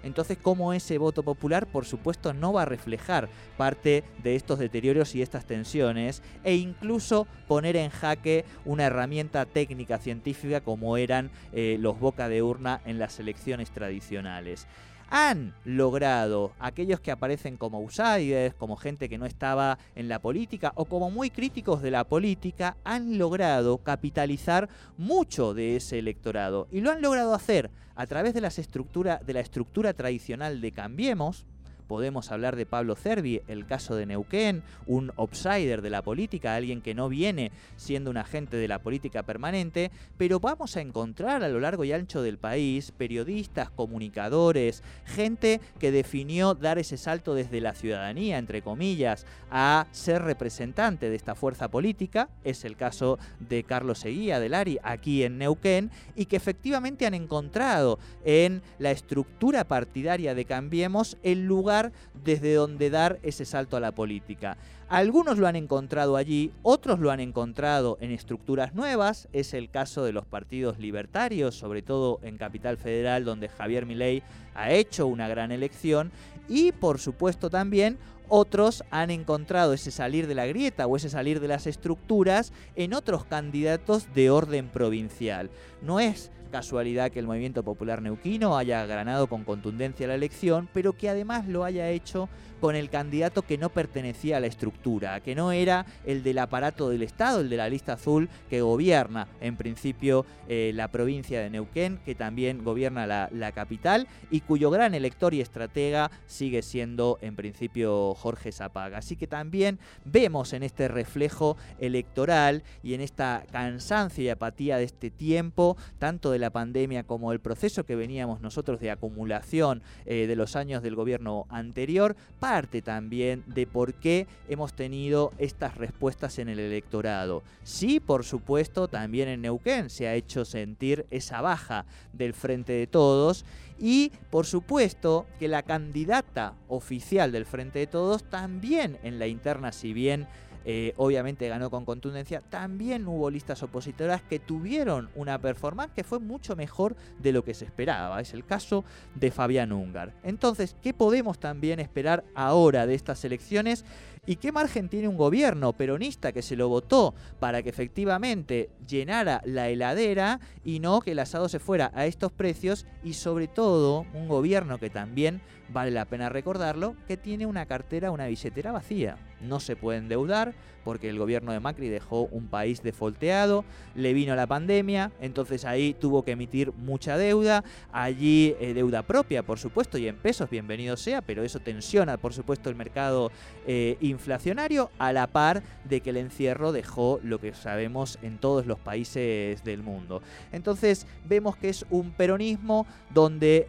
Entonces, 0.03 0.39
¿cómo 0.41 0.73
ese 0.73 0.99
voto 0.99 1.23
popular, 1.23 1.67
por 1.67 1.85
supuesto, 1.85 2.33
no 2.33 2.53
va 2.53 2.63
a 2.63 2.67
reflejar 2.67 3.29
parte 3.57 4.03
de 4.23 4.35
estos 4.35 4.59
deterioros 4.59 5.15
y 5.15 5.23
estas 5.23 5.45
tensiones 5.45 6.23
e 6.43 6.55
incluso 6.55 7.27
poner 7.47 7.77
en 7.77 7.91
jaque 7.91 8.45
una 8.65 8.87
herramienta 8.87 9.45
técnica 9.45 9.99
científica 9.99 10.63
como 10.63 10.97
eran 10.97 11.31
eh, 11.53 11.77
los 11.79 12.01
boca 12.01 12.29
de 12.29 12.43
urna 12.43 12.81
en 12.87 12.99
las 12.99 13.21
elecciones 13.21 13.71
tradicionales? 13.71 14.67
Han 15.11 15.55
logrado 15.65 16.53
aquellos 16.61 17.01
que 17.01 17.11
aparecen 17.11 17.57
como 17.57 17.79
outsiders, 17.79 18.55
como 18.55 18.77
gente 18.77 19.09
que 19.09 19.19
no 19.19 19.27
estaba 19.27 19.79
en 19.97 20.09
la 20.09 20.21
política 20.21 20.73
o 20.77 20.85
como 20.85 21.11
muy 21.11 21.31
críticos 21.31 21.83
de 21.83 21.91
la 21.91 22.05
política, 22.05 22.77
han 22.85 23.19
logrado 23.19 23.79
capitalizar 23.79 24.69
mucho 24.97 25.53
de 25.53 25.77
ese 25.77 25.99
electorado. 25.99 26.69
Y 26.71 26.81
lo 26.81 26.93
han 26.93 27.03
logrado 27.03 27.35
hacer 27.35 27.71
a 27.97 28.07
través 28.07 28.33
de, 28.33 28.41
las 28.41 28.57
de 28.57 29.33
la 29.35 29.41
estructura 29.41 29.93
tradicional 29.95 30.61
de 30.61 30.73
Cambiemos, 30.73 31.45
Podemos 31.91 32.31
hablar 32.31 32.55
de 32.55 32.67
Pablo 32.67 32.95
Cervi, 32.95 33.43
el 33.49 33.67
caso 33.67 33.97
de 33.97 34.07
Neuquén, 34.07 34.63
un 34.87 35.11
outsider 35.17 35.83
de 35.83 35.91
la 35.91 36.03
política, 36.03 36.55
alguien 36.55 36.83
que 36.83 36.95
no 36.95 37.09
viene 37.09 37.51
siendo 37.75 38.13
un 38.13 38.17
agente 38.17 38.57
de 38.59 38.69
la 38.69 38.79
política 38.79 39.25
permanente, 39.25 39.91
pero 40.17 40.39
vamos 40.39 40.77
a 40.77 40.83
encontrar 40.83 41.43
a 41.43 41.49
lo 41.49 41.59
largo 41.59 41.83
y 41.83 41.93
ancho 41.93 42.23
del 42.23 42.39
país 42.39 42.93
periodistas, 42.93 43.71
comunicadores, 43.71 44.85
gente 45.05 45.61
que 45.81 45.91
definió 45.91 46.55
dar 46.55 46.79
ese 46.79 46.97
salto 46.97 47.35
desde 47.35 47.61
la 47.61 47.75
ciudadanía, 47.75 48.39
entre 48.39 48.63
comillas, 48.63 49.27
a 49.51 49.89
ser 49.91 50.23
representante 50.23 51.11
de 51.11 51.17
esta 51.17 51.35
fuerza 51.35 51.73
política. 51.73 52.29
Es 52.45 52.65
el 52.65 52.77
caso 52.77 53.19
de 53.41 53.65
Carlos 53.65 53.99
Seguía 53.99 54.39
del 54.39 54.55
ARI 54.55 54.79
aquí 54.85 55.25
en 55.25 55.39
Neuquén 55.39 55.91
y 56.15 56.27
que 56.27 56.37
efectivamente 56.37 57.05
han 57.05 57.15
encontrado 57.15 57.99
en 58.25 58.63
la 58.79 58.93
estructura 58.93 59.65
partidaria 59.65 60.37
de 60.37 60.45
Cambiemos 60.45 61.17
el 61.25 61.47
lugar 61.47 61.80
desde 62.25 62.55
donde 62.55 62.91
dar 62.91 63.19
ese 63.23 63.45
salto 63.45 63.77
a 63.77 63.81
la 63.81 63.93
política. 63.93 64.57
Algunos 64.89 65.39
lo 65.39 65.47
han 65.47 65.57
encontrado 65.57 66.17
allí, 66.17 66.51
otros 66.63 66.99
lo 66.99 67.11
han 67.13 67.21
encontrado 67.21 67.97
en 68.01 68.11
estructuras 68.11 68.75
nuevas, 68.75 69.29
es 69.33 69.55
el 69.55 69.71
caso 69.71 70.05
de 70.05 70.13
los 70.13 70.27
partidos 70.27 70.79
libertarios, 70.81 71.55
sobre 71.55 71.83
todo 71.83 72.19
en 72.23 72.37
Capital 72.37 72.77
Federal, 72.77 73.25
donde 73.25 73.49
Javier 73.49 73.87
Milei 73.87 74.23
ha 74.55 74.73
hecho 74.73 75.07
una 75.07 75.29
gran 75.29 75.53
elección, 75.53 76.11
y 76.49 76.73
por 76.73 76.99
supuesto 76.99 77.51
también 77.51 77.99
otros 78.33 78.85
han 78.91 79.11
encontrado 79.11 79.73
ese 79.73 79.91
salir 79.91 80.27
de 80.29 80.37
la 80.37 80.47
grieta 80.47 80.87
o 80.87 80.97
ese 80.97 81.11
salir 81.11 81.41
de 81.41 81.49
las 81.49 81.67
estructuras 81.67 82.53
en 82.77 82.95
otros 82.95 83.25
candidatos 83.25 84.13
de 84.15 84.31
orden 84.31 84.69
provincial. 84.69 85.51
No 85.83 86.01
es 86.01 86.31
casualidad 86.51 87.11
que 87.11 87.21
el 87.21 87.27
movimiento 87.27 87.63
popular 87.63 88.03
neuquino 88.03 88.59
haya 88.59 88.85
ganado 88.85 89.29
con 89.29 89.45
contundencia 89.45 90.07
la 90.07 90.15
elección, 90.15 90.69
pero 90.75 90.93
que 90.93 91.09
además 91.09 91.47
lo 91.47 91.65
haya 91.65 91.89
hecho 91.89 92.29
con 92.61 92.77
el 92.77 92.91
candidato 92.91 93.43
que 93.43 93.57
no 93.57 93.71
pertenecía 93.71 94.37
a 94.37 94.41
la 94.41 94.47
estructura, 94.47 95.21
que 95.21 95.35
no 95.35 95.51
era 95.51 95.87
el 96.05 96.23
del 96.23 96.39
aparato 96.39 96.91
del 96.91 97.03
Estado, 97.03 97.41
el 97.41 97.49
de 97.49 97.57
la 97.57 97.69
lista 97.69 97.95
azul 97.95 98.29
que 98.51 98.61
gobierna 98.61 99.29
en 99.41 99.57
principio 99.57 100.27
eh, 100.47 100.73
la 100.75 100.89
provincia 100.89 101.41
de 101.41 101.49
Neuquén, 101.49 101.99
que 102.05 102.15
también 102.15 102.63
gobierna 102.63 103.07
la, 103.07 103.31
la 103.33 103.53
capital 103.53 104.07
y 104.31 104.41
cuyo 104.41 104.71
gran 104.71 104.95
elector 104.95 105.33
y 105.33 105.41
estratega 105.41 106.11
sigue 106.27 106.61
siendo 106.63 107.19
en 107.23 107.35
principio 107.35 108.15
Jorge 108.15 108.53
Zapaga. 108.53 108.99
Así 108.99 109.17
que 109.17 109.27
también 109.27 109.79
vemos 110.05 110.53
en 110.53 110.63
este 110.63 110.89
reflejo 110.89 111.57
electoral 111.79 112.63
y 112.83 112.93
en 112.93 113.01
esta 113.01 113.45
cansancio 113.51 114.23
y 114.23 114.29
apatía 114.29 114.77
de 114.77 114.85
este 114.85 115.11
tiempo, 115.11 115.70
tanto 115.99 116.31
de 116.31 116.39
la 116.39 116.51
pandemia 116.51 117.05
como 117.05 117.33
el 117.33 117.41
proceso 117.41 117.85
que 117.85 117.97
veníamos 117.97 118.41
nosotros 118.41 118.81
de 118.81 118.91
acumulación 118.91 119.83
eh, 120.07 120.27
de 120.27 120.37
los 120.37 120.57
años 120.57 120.83
del 120.83 120.95
gobierno 120.95 121.47
anterior, 121.49 122.17
parte 122.39 122.83
también 122.83 123.45
de 123.47 123.67
por 123.67 123.95
qué 123.95 124.27
hemos 124.49 124.73
tenido 124.73 125.33
estas 125.39 125.77
respuestas 125.77 126.39
en 126.39 126.49
el 126.49 126.59
electorado. 126.59 127.43
Sí, 127.63 128.01
por 128.01 128.25
supuesto, 128.25 128.89
también 128.89 129.29
en 129.29 129.43
Neuquén 129.43 129.91
se 129.91 130.09
ha 130.09 130.15
hecho 130.15 130.45
sentir 130.45 131.07
esa 131.11 131.41
baja 131.41 131.87
del 132.13 132.35
Frente 132.35 132.73
de 132.73 132.87
Todos 132.87 133.45
y 133.79 134.13
por 134.31 134.47
supuesto 134.47 135.27
que 135.39 135.49
la 135.49 135.63
candidata 135.63 136.55
oficial 136.69 137.33
del 137.33 137.47
Frente 137.47 137.79
de 137.79 137.87
Todos 137.87 138.25
también 138.25 138.99
en 139.03 139.19
la 139.19 139.27
interna, 139.27 139.73
si 139.73 139.93
bien 139.93 140.27
eh, 140.65 140.93
obviamente 140.97 141.49
ganó 141.49 141.71
con 141.71 141.85
contundencia, 141.85 142.41
también 142.41 143.07
hubo 143.07 143.31
listas 143.31 143.63
opositoras 143.63 144.23
que 144.23 144.39
tuvieron 144.39 145.09
una 145.15 145.39
performance 145.39 145.93
que 145.95 146.05
fue 146.05 146.19
mucho 146.19 146.57
mejor 146.57 146.97
de 147.19 147.33
lo 147.33 147.45
que 147.45 147.55
se 147.55 147.65
esperaba. 147.65 148.21
Es 148.21 148.35
el 148.35 148.45
caso 148.45 148.85
de 149.15 149.31
Fabián 149.31 149.73
Ungar. 149.73 150.13
Entonces, 150.23 150.77
¿qué 150.83 150.93
podemos 150.93 151.39
también 151.39 151.81
esperar 151.81 152.25
ahora 152.35 152.87
de 152.87 152.95
estas 152.95 153.25
elecciones? 153.25 153.85
¿Y 154.27 154.37
qué 154.37 154.53
margen 154.53 154.91
tiene 154.91 155.09
un 155.09 155.17
gobierno 155.17 155.73
peronista 155.73 156.33
que 156.33 156.43
se 156.43 156.55
lo 156.55 156.69
votó 156.69 157.15
para 157.39 157.63
que 157.63 157.71
efectivamente 157.71 158.69
llenara 158.87 159.41
la 159.45 159.71
heladera 159.71 160.41
y 160.63 160.81
no 160.81 161.01
que 161.01 161.13
el 161.13 161.19
asado 161.21 161.49
se 161.49 161.59
fuera 161.59 161.91
a 161.95 162.05
estos 162.05 162.31
precios? 162.31 162.87
Y 163.03 163.15
sobre 163.15 163.49
todo, 163.49 164.05
un 164.13 164.29
gobierno 164.29 164.79
que 164.79 164.91
también 164.91 165.41
vale 165.73 165.91
la 165.91 166.05
pena 166.05 166.29
recordarlo, 166.29 166.97
que 167.07 167.17
tiene 167.17 167.47
una 167.47 167.67
cartera, 167.67 168.11
una 168.11 168.27
billetera 168.27 168.73
vacía. 168.73 169.17
No 169.41 169.61
se 169.61 169.77
puede 169.77 169.99
endeudar 169.99 170.53
porque 170.85 171.09
el 171.09 171.19
gobierno 171.19 171.53
de 171.53 171.61
Macri 171.61 171.89
dejó 171.89 172.23
un 172.25 172.49
país 172.49 172.83
defolteado, 172.83 173.65
le 173.95 174.13
vino 174.13 174.35
la 174.35 174.47
pandemia, 174.47 175.13
entonces 175.21 175.65
ahí 175.65 175.95
tuvo 175.95 176.25
que 176.25 176.33
emitir 176.33 176.73
mucha 176.73 177.17
deuda, 177.17 177.65
allí 177.93 178.55
eh, 178.61 178.75
deuda 178.75 179.03
propia, 179.03 179.43
por 179.43 179.59
supuesto, 179.59 179.99
y 179.99 180.09
en 180.09 180.17
pesos, 180.17 180.49
bienvenido 180.49 180.97
sea, 180.97 181.21
pero 181.21 181.43
eso 181.43 181.61
tensiona, 181.61 182.17
por 182.17 182.33
supuesto, 182.33 182.71
el 182.71 182.77
mercado 182.77 183.31
eh, 183.67 183.97
inflacionario, 184.01 184.91
a 184.99 185.13
la 185.13 185.27
par 185.27 185.63
de 185.85 186.01
que 186.01 186.11
el 186.11 186.17
encierro 186.17 186.73
dejó 186.73 187.21
lo 187.23 187.41
que 187.41 187.55
sabemos 187.55 188.19
en 188.23 188.39
todos 188.39 188.67
los 188.67 188.79
países 188.79 189.63
del 189.65 189.83
mundo. 189.83 190.23
Entonces 190.53 191.07
vemos 191.29 191.57
que 191.57 191.69
es 191.69 191.85
un 191.91 192.11
peronismo 192.13 192.87
donde 193.13 193.69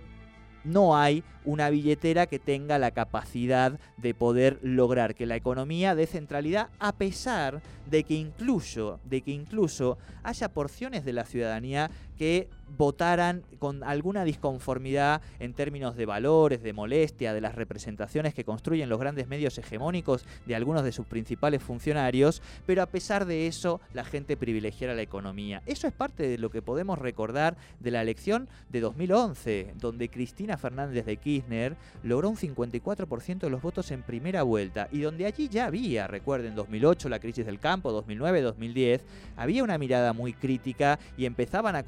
no 0.63 0.97
hay 0.97 1.23
una 1.43 1.69
billetera 1.69 2.27
que 2.27 2.39
tenga 2.39 2.77
la 2.77 2.91
capacidad 2.91 3.79
de 3.97 4.13
poder 4.13 4.59
lograr 4.61 5.15
que 5.15 5.25
la 5.25 5.35
economía 5.35 5.95
dé 5.95 6.05
centralidad 6.05 6.69
a 6.79 6.93
pesar 6.93 7.61
de 7.89 8.03
que 8.03 8.13
incluso, 8.13 8.99
de 9.03 9.21
que 9.21 9.31
incluso 9.31 9.97
haya 10.23 10.49
porciones 10.49 11.03
de 11.03 11.13
la 11.13 11.25
ciudadanía 11.25 11.89
que 12.21 12.47
votaran 12.77 13.43
con 13.57 13.83
alguna 13.83 14.23
disconformidad 14.23 15.21
en 15.39 15.53
términos 15.53 15.95
de 15.95 16.05
valores, 16.05 16.61
de 16.63 16.71
molestia, 16.71 17.33
de 17.33 17.41
las 17.41 17.55
representaciones 17.55 18.33
que 18.33 18.45
construyen 18.45 18.89
los 18.89 18.99
grandes 18.99 19.27
medios 19.27 19.57
hegemónicos 19.57 20.25
de 20.45 20.55
algunos 20.55 20.83
de 20.83 20.91
sus 20.91 21.05
principales 21.05 21.61
funcionarios, 21.63 22.43
pero 22.65 22.81
a 22.81 22.85
pesar 22.85 23.25
de 23.25 23.47
eso 23.47 23.81
la 23.93 24.03
gente 24.03 24.37
privilegiara 24.37 24.93
la 24.93 25.01
economía. 25.01 25.63
Eso 25.65 25.87
es 25.87 25.93
parte 25.93 26.27
de 26.27 26.37
lo 26.37 26.49
que 26.49 26.61
podemos 26.61 26.99
recordar 26.99 27.57
de 27.79 27.91
la 27.91 28.01
elección 28.01 28.47
de 28.69 28.81
2011, 28.81 29.73
donde 29.79 30.09
Cristina 30.09 30.57
Fernández 30.57 31.05
de 31.05 31.17
Kirchner 31.17 31.75
logró 32.03 32.29
un 32.29 32.37
54% 32.37 33.39
de 33.39 33.49
los 33.49 33.61
votos 33.61 33.91
en 33.91 34.03
primera 34.03 34.43
vuelta 34.43 34.87
y 34.91 35.01
donde 35.01 35.25
allí 35.25 35.49
ya 35.49 35.65
había, 35.65 36.07
recuerden, 36.07 36.55
2008 36.55 37.09
la 37.09 37.19
crisis 37.19 37.45
del 37.45 37.59
campo, 37.59 37.91
2009, 37.91 38.41
2010, 38.41 39.05
había 39.35 39.63
una 39.63 39.77
mirada 39.77 40.13
muy 40.13 40.33
crítica 40.33 40.99
y 41.17 41.25
empezaban 41.25 41.75
a 41.75 41.83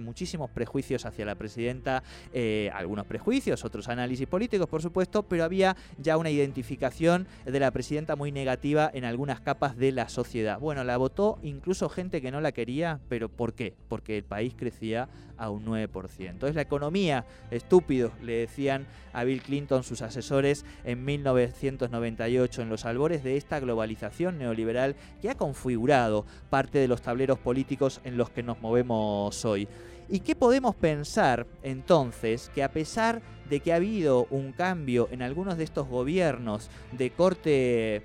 muchísimos 0.00 0.50
prejuicios 0.50 1.04
hacia 1.06 1.24
la 1.24 1.34
presidenta, 1.34 2.02
eh, 2.32 2.70
algunos 2.74 3.06
prejuicios, 3.06 3.64
otros 3.64 3.88
análisis 3.88 4.26
políticos, 4.26 4.68
por 4.68 4.82
supuesto, 4.82 5.22
pero 5.22 5.44
había 5.44 5.76
ya 5.98 6.16
una 6.16 6.30
identificación 6.30 7.26
de 7.44 7.60
la 7.60 7.70
presidenta 7.70 8.16
muy 8.16 8.32
negativa 8.32 8.90
en 8.92 9.04
algunas 9.04 9.40
capas 9.40 9.76
de 9.76 9.92
la 9.92 10.08
sociedad. 10.08 10.58
Bueno, 10.58 10.84
la 10.84 10.96
votó 10.96 11.38
incluso 11.42 11.88
gente 11.88 12.20
que 12.20 12.30
no 12.30 12.40
la 12.40 12.52
quería, 12.52 13.00
pero 13.08 13.28
¿por 13.28 13.54
qué? 13.54 13.74
Porque 13.88 14.16
el 14.16 14.24
país 14.24 14.54
crecía 14.56 15.08
a 15.38 15.50
un 15.50 15.64
9%. 15.66 16.48
Es 16.48 16.54
la 16.54 16.62
economía, 16.62 17.24
estúpido, 17.50 18.12
le 18.22 18.34
decían 18.38 18.86
a 19.12 19.24
Bill 19.24 19.42
Clinton 19.42 19.82
sus 19.82 20.02
asesores 20.02 20.64
en 20.84 21.04
1998 21.04 22.62
en 22.62 22.68
los 22.68 22.84
albores 22.84 23.22
de 23.22 23.36
esta 23.36 23.60
globalización 23.60 24.38
neoliberal 24.38 24.96
que 25.20 25.30
ha 25.30 25.36
configurado 25.36 26.26
parte 26.50 26.78
de 26.78 26.88
los 26.88 27.02
tableros 27.02 27.38
políticos 27.38 28.00
en 28.04 28.16
los 28.16 28.30
que 28.30 28.42
nos 28.42 28.60
movemos 28.60 29.44
hoy. 29.44 29.55
¿Y 29.56 30.20
qué 30.20 30.36
podemos 30.36 30.74
pensar 30.76 31.46
entonces 31.62 32.50
que 32.54 32.62
a 32.62 32.70
pesar 32.70 33.22
de 33.48 33.60
que 33.60 33.72
ha 33.72 33.76
habido 33.76 34.26
un 34.30 34.52
cambio 34.52 35.08
en 35.10 35.22
algunos 35.22 35.56
de 35.58 35.64
estos 35.64 35.88
gobiernos 35.88 36.70
de 36.92 37.10
corte 37.10 38.02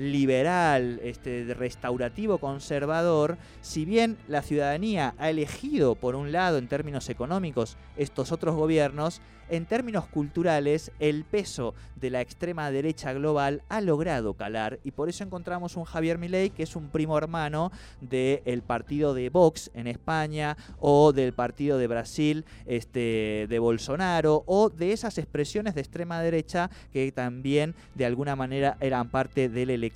liberal, 0.00 0.98
este, 1.02 1.52
restaurativo, 1.54 2.38
conservador, 2.38 3.36
si 3.60 3.84
bien 3.84 4.16
la 4.28 4.40
ciudadanía 4.40 5.14
ha 5.18 5.28
elegido, 5.28 5.94
por 5.94 6.16
un 6.16 6.32
lado, 6.32 6.56
en 6.56 6.68
términos 6.68 7.10
económicos, 7.10 7.76
estos 7.96 8.32
otros 8.32 8.56
gobiernos, 8.56 9.20
en 9.50 9.66
términos 9.66 10.06
culturales, 10.06 10.92
el 11.00 11.24
peso 11.24 11.74
de 11.96 12.10
la 12.10 12.20
extrema 12.20 12.70
derecha 12.70 13.12
global 13.12 13.62
ha 13.68 13.80
logrado 13.80 14.34
calar. 14.34 14.78
Y 14.84 14.92
por 14.92 15.08
eso 15.08 15.24
encontramos 15.24 15.76
un 15.76 15.84
Javier 15.84 16.18
Milei 16.18 16.50
que 16.50 16.62
es 16.62 16.76
un 16.76 16.88
primo 16.88 17.18
hermano 17.18 17.72
del 18.00 18.62
partido 18.62 19.12
de 19.12 19.28
Vox 19.28 19.70
en 19.74 19.86
España 19.88 20.56
o 20.78 21.12
del 21.12 21.32
partido 21.32 21.78
de 21.78 21.88
Brasil 21.88 22.44
este, 22.64 23.46
de 23.48 23.58
Bolsonaro 23.58 24.44
o 24.46 24.70
de 24.70 24.92
esas 24.92 25.18
expresiones 25.18 25.74
de 25.74 25.80
extrema 25.80 26.22
derecha 26.22 26.70
que 26.92 27.10
también 27.12 27.74
de 27.94 28.06
alguna 28.06 28.36
manera 28.36 28.76
eran 28.80 29.10
parte 29.10 29.48
del 29.48 29.70
electorado 29.70 29.89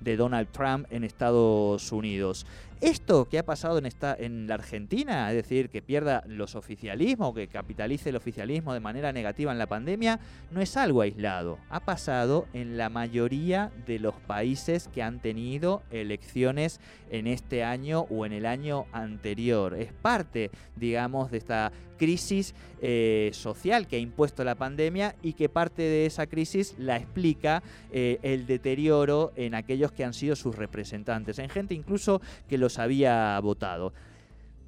de 0.00 0.16
Donald 0.16 0.48
Trump 0.52 0.86
en 0.90 1.04
Estados 1.04 1.92
Unidos. 1.92 2.46
Esto 2.82 3.26
que 3.26 3.38
ha 3.38 3.44
pasado 3.44 3.78
en, 3.78 3.86
esta, 3.86 4.14
en 4.18 4.46
la 4.46 4.54
Argentina, 4.54 5.30
es 5.30 5.36
decir, 5.36 5.70
que 5.70 5.80
pierda 5.80 6.22
los 6.26 6.54
oficialismos, 6.54 7.34
que 7.34 7.48
capitalice 7.48 8.10
el 8.10 8.16
oficialismo 8.16 8.74
de 8.74 8.80
manera 8.80 9.12
negativa 9.12 9.50
en 9.50 9.58
la 9.58 9.66
pandemia, 9.66 10.20
no 10.50 10.60
es 10.60 10.76
algo 10.76 11.00
aislado. 11.00 11.58
Ha 11.70 11.80
pasado 11.80 12.46
en 12.52 12.76
la 12.76 12.90
mayoría 12.90 13.72
de 13.86 13.98
los 13.98 14.14
países 14.16 14.88
que 14.88 15.02
han 15.02 15.20
tenido 15.20 15.82
elecciones 15.90 16.80
en 17.10 17.26
este 17.26 17.64
año 17.64 18.06
o 18.10 18.26
en 18.26 18.32
el 18.32 18.44
año 18.44 18.84
anterior. 18.92 19.74
Es 19.74 19.94
parte, 19.94 20.50
digamos, 20.76 21.30
de 21.30 21.38
esta 21.38 21.72
crisis 21.96 22.54
eh, 22.82 23.30
social 23.32 23.86
que 23.86 23.96
ha 23.96 23.98
impuesto 23.98 24.44
la 24.44 24.54
pandemia 24.54 25.16
y 25.22 25.32
que 25.32 25.48
parte 25.48 25.82
de 25.82 26.06
esa 26.06 26.26
crisis 26.26 26.74
la 26.78 26.96
explica 26.96 27.62
eh, 27.90 28.18
el 28.22 28.46
deterioro 28.46 29.32
en 29.36 29.54
aquellos 29.54 29.92
que 29.92 30.04
han 30.04 30.12
sido 30.12 30.36
sus 30.36 30.54
representantes, 30.56 31.38
en 31.38 31.48
gente 31.48 31.74
incluso 31.74 32.20
que 32.48 32.58
los 32.66 32.80
había 32.80 33.38
votado. 33.38 33.92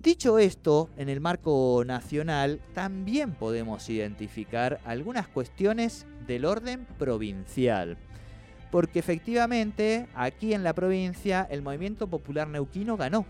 Dicho 0.00 0.38
esto, 0.38 0.88
en 0.96 1.08
el 1.08 1.20
marco 1.20 1.82
nacional 1.84 2.60
también 2.72 3.32
podemos 3.32 3.90
identificar 3.90 4.78
algunas 4.84 5.26
cuestiones 5.26 6.06
del 6.28 6.44
orden 6.44 6.86
provincial. 6.96 7.96
Porque 8.70 9.00
efectivamente 9.00 10.06
aquí 10.14 10.54
en 10.54 10.62
la 10.62 10.74
provincia 10.74 11.44
el 11.50 11.62
movimiento 11.62 12.06
popular 12.06 12.46
neuquino 12.46 12.96
ganó, 12.96 13.26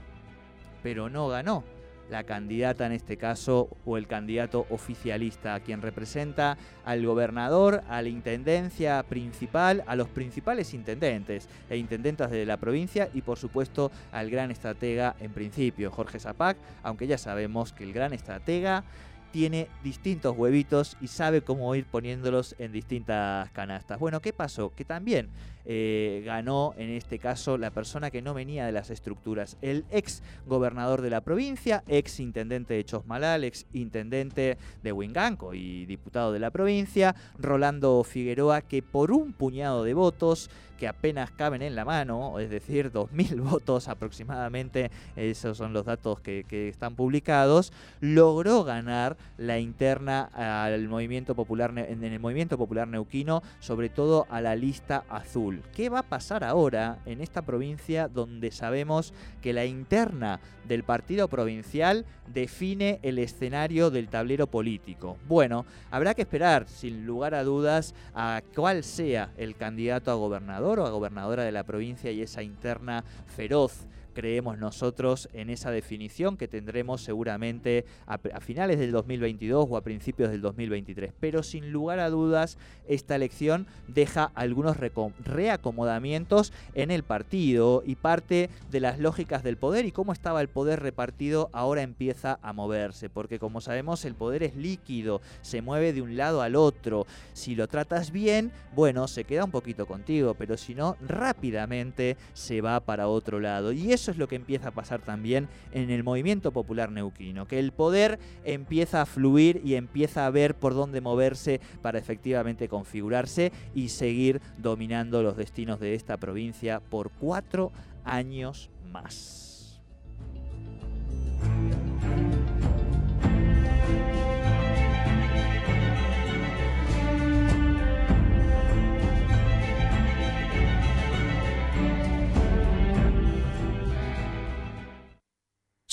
pero 0.83 1.09
no 1.09 1.29
ganó 1.29 1.65
la 2.11 2.25
candidata 2.25 2.87
en 2.87 2.93
este 2.93 3.17
caso 3.17 3.69
o 3.85 3.97
el 3.97 4.07
candidato 4.07 4.67
oficialista, 4.71 5.61
quien 5.61 5.83
representa 5.83 6.57
al 6.85 7.05
gobernador, 7.05 7.83
a 7.89 8.03
la 8.03 8.09
intendencia 8.09 9.03
principal, 9.03 9.85
a 9.87 9.97
los 9.97 10.09
principales 10.09 10.75
intendentes 10.75 11.49
e 11.69 11.77
intendentas 11.77 12.31
de 12.31 12.47
la 12.47 12.57
provincia 12.57 13.09
y 13.13 13.23
por 13.23 13.39
supuesto 13.39 13.91
al 14.13 14.31
gran 14.31 14.51
estratega 14.51 15.17
en 15.21 15.33
principio, 15.33 15.91
Jorge 15.91 16.19
Zapac, 16.19 16.57
aunque 16.83 17.07
ya 17.07 17.19
sabemos 17.19 17.73
que 17.73 17.85
el 17.85 17.93
gran 17.93 18.13
estratega 18.13 18.85
tiene 19.31 19.69
distintos 19.83 20.37
huevitos 20.37 20.97
y 21.01 21.09
sabe 21.09 21.43
cómo 21.43 21.75
ir 21.75 21.85
poniéndolos 21.85 22.55
en 22.59 22.73
distintas 22.73 23.51
canastas. 23.51 23.99
Bueno, 23.99 24.21
¿qué 24.21 24.33
pasó? 24.33 24.73
Que 24.75 24.85
también 24.85 25.29
eh, 25.71 26.23
ganó 26.25 26.73
en 26.79 26.89
este 26.89 27.19
caso 27.19 27.59
la 27.59 27.71
persona 27.71 28.11
que 28.11 28.23
no 28.23 28.33
venía 28.33 28.65
de 28.65 28.73
las 28.73 28.89
estructuras, 28.89 29.59
el 29.61 29.85
ex 29.91 30.23
gobernador 30.47 31.03
de 31.03 31.11
la 31.11 31.21
provincia, 31.21 31.85
ex 31.87 32.21
intendente 32.21 32.73
de 32.73 32.87
Chosmalal, 32.87 33.45
ex 33.45 33.67
intendente 33.75 34.57
de 34.83 34.93
Huinganco 34.93 35.53
y 35.53 35.85
diputado 35.85 36.33
de 36.33 36.39
la 36.39 36.51
provincia, 36.51 37.15
Rolando 37.39 38.03
Figueroa, 38.03 38.63
que 38.63 38.83
por 38.83 39.13
un 39.13 39.35
puñado 39.35 39.85
de 39.85 39.93
votos 39.93 40.49
que 40.79 40.89
apenas 40.89 41.31
caben 41.33 41.61
en 41.61 41.75
la 41.75 41.85
mano, 41.85 42.39
es 42.39 42.49
decir, 42.49 42.91
2.000 42.93 43.43
votos 43.43 43.89
aproximadamente, 43.89 44.91
esos 45.17 45.59
son 45.59 45.75
los 45.75 45.85
datos 45.85 46.21
que, 46.21 46.47
que, 46.49 46.69
están 46.69 46.95
publicados, 46.95 47.75
logró 48.01 48.65
ganar 48.65 49.18
la 49.37 49.59
interna 49.59 50.25
al 50.35 50.89
movimiento 50.89 51.35
popular 51.35 51.73
en 51.77 52.05
el 52.05 52.21
movimiento 52.21 52.59
popular 52.59 52.89
neuquino, 52.89 53.43
sobre 53.61 53.89
todo 53.89 54.27
a 54.31 54.41
la 54.41 54.57
lista 54.57 55.05
azul. 55.09 55.63
¿Qué 55.75 55.89
va 55.89 56.01
a 56.01 56.09
pasar 56.09 56.45
ahora 56.45 56.99
en 57.07 57.21
esta 57.21 57.43
provincia 57.43 58.09
donde 58.09 58.51
sabemos 58.51 59.13
que 59.41 59.53
la 59.53 59.65
interna 59.65 60.41
del 60.67 60.85
partido 60.85 61.29
provincial 61.29 62.05
define 62.27 63.01
el 63.03 63.19
escenario 63.19 63.91
del 63.91 64.09
tablero 64.09 64.47
político? 64.47 65.17
Bueno, 65.27 65.65
habrá 65.91 66.15
que 66.15 66.23
esperar, 66.23 66.69
sin 66.69 67.07
lugar 67.07 67.35
a 67.35 67.45
dudas, 67.45 67.95
a 68.15 68.43
cuál 68.55 68.85
sea 68.85 69.31
el 69.37 69.57
candidato 69.57 70.11
a 70.11 70.15
gobernador 70.15 70.81
o 70.81 70.87
a 70.87 70.91
gobernadora 70.91 71.45
de 71.45 71.53
la 71.53 71.65
provincia 71.65 72.11
y 72.11 72.23
esa 72.23 72.43
interna 72.43 73.05
feroz 73.27 73.87
creemos 74.19 74.59
nosotros 74.59 75.29
en 75.33 75.49
esa 75.49 75.71
definición 75.71 76.37
que 76.37 76.49
tendremos 76.49 77.03
seguramente 77.03 77.85
a, 78.05 78.19
finales 78.41 78.81
del 78.81 78.91
2022 78.91 79.69
o 79.71 79.77
a 79.77 79.83
principios 79.83 80.33
del 80.33 80.41
2023. 80.41 81.13
Pero 81.21 81.45
sin 81.45 81.71
lugar 81.71 82.01
a 82.01 82.11
dudas, 82.11 82.59
esta 82.89 83.15
elección 83.15 83.69
deja 83.87 84.33
algunos 84.35 84.77
reacomodamientos 84.77 86.53
en 86.75 86.91
el 86.91 87.05
partido 87.05 87.85
y 87.87 87.95
parte 87.95 88.51
de 88.73 88.81
las 88.81 88.99
lógicas 88.99 89.45
del 89.45 89.57
poder 89.57 89.87
y 89.87 89.93
cómo 89.93 90.13
estaba 90.13 90.41
el 90.41 90.49
poder 90.49 90.81
repartido 90.81 91.49
ahora 91.53 91.83
empieza 91.83 92.41
a 92.43 92.53
moverse, 92.53 93.09
porque 93.09 93.39
como 93.39 93.61
sabemos 93.61 94.05
el 94.05 94.17
poder 94.17 94.43
es 94.43 94.57
líquido, 94.57 95.21
se 95.43 95.63
mueve 95.63 95.93
de 95.93 96.03
un 96.03 96.17
lado 96.17 96.43
al 96.43 96.57
otro. 96.57 97.07
Si 97.35 97.55
lo 97.55 97.69
tratas 97.69 98.11
bien, 98.11 98.51
bueno, 98.75 99.07
se 99.07 99.23
queda 99.23 99.45
un 99.45 99.53
poquito 99.53 99.87
contigo, 99.87 100.35
pero 100.35 100.57
si 100.57 100.75
no, 100.75 100.97
rápidamente 101.07 102.17
se 102.33 102.61
va 102.61 102.81
para 102.81 103.07
otro 103.07 103.39
lado. 103.39 103.71
Y 103.71 103.93
eso 104.09 104.13
es 104.13 104.19
lo 104.19 104.27
que 104.27 104.37
empieza 104.37 104.69
a 104.69 104.73
pasar 104.73 105.03
también 105.03 105.51
en 105.71 105.91
el 105.91 106.03
movimiento 106.03 106.51
popular 106.51 106.91
neuquino, 106.91 107.47
que 107.47 107.59
el 107.59 107.73
poder 107.73 108.19
empieza 108.43 109.03
a 109.03 109.07
fluir 109.07 109.61
y 109.63 109.75
empieza 109.75 110.25
a 110.25 110.31
ver 110.31 110.55
por 110.55 110.73
dónde 110.73 111.03
moverse 111.03 111.61
para 111.83 111.99
efectivamente 111.99 112.69
configurarse 112.69 113.53
y 113.75 113.91
seguir 113.91 114.41
dominando 114.57 115.23
los 115.23 115.37
destinos 115.37 115.79
de 115.79 115.95
esta 115.95 116.17
provincia 116.17 116.81
por 116.81 117.11
cuatro 117.11 117.71
años 118.03 118.71
más. 118.91 119.48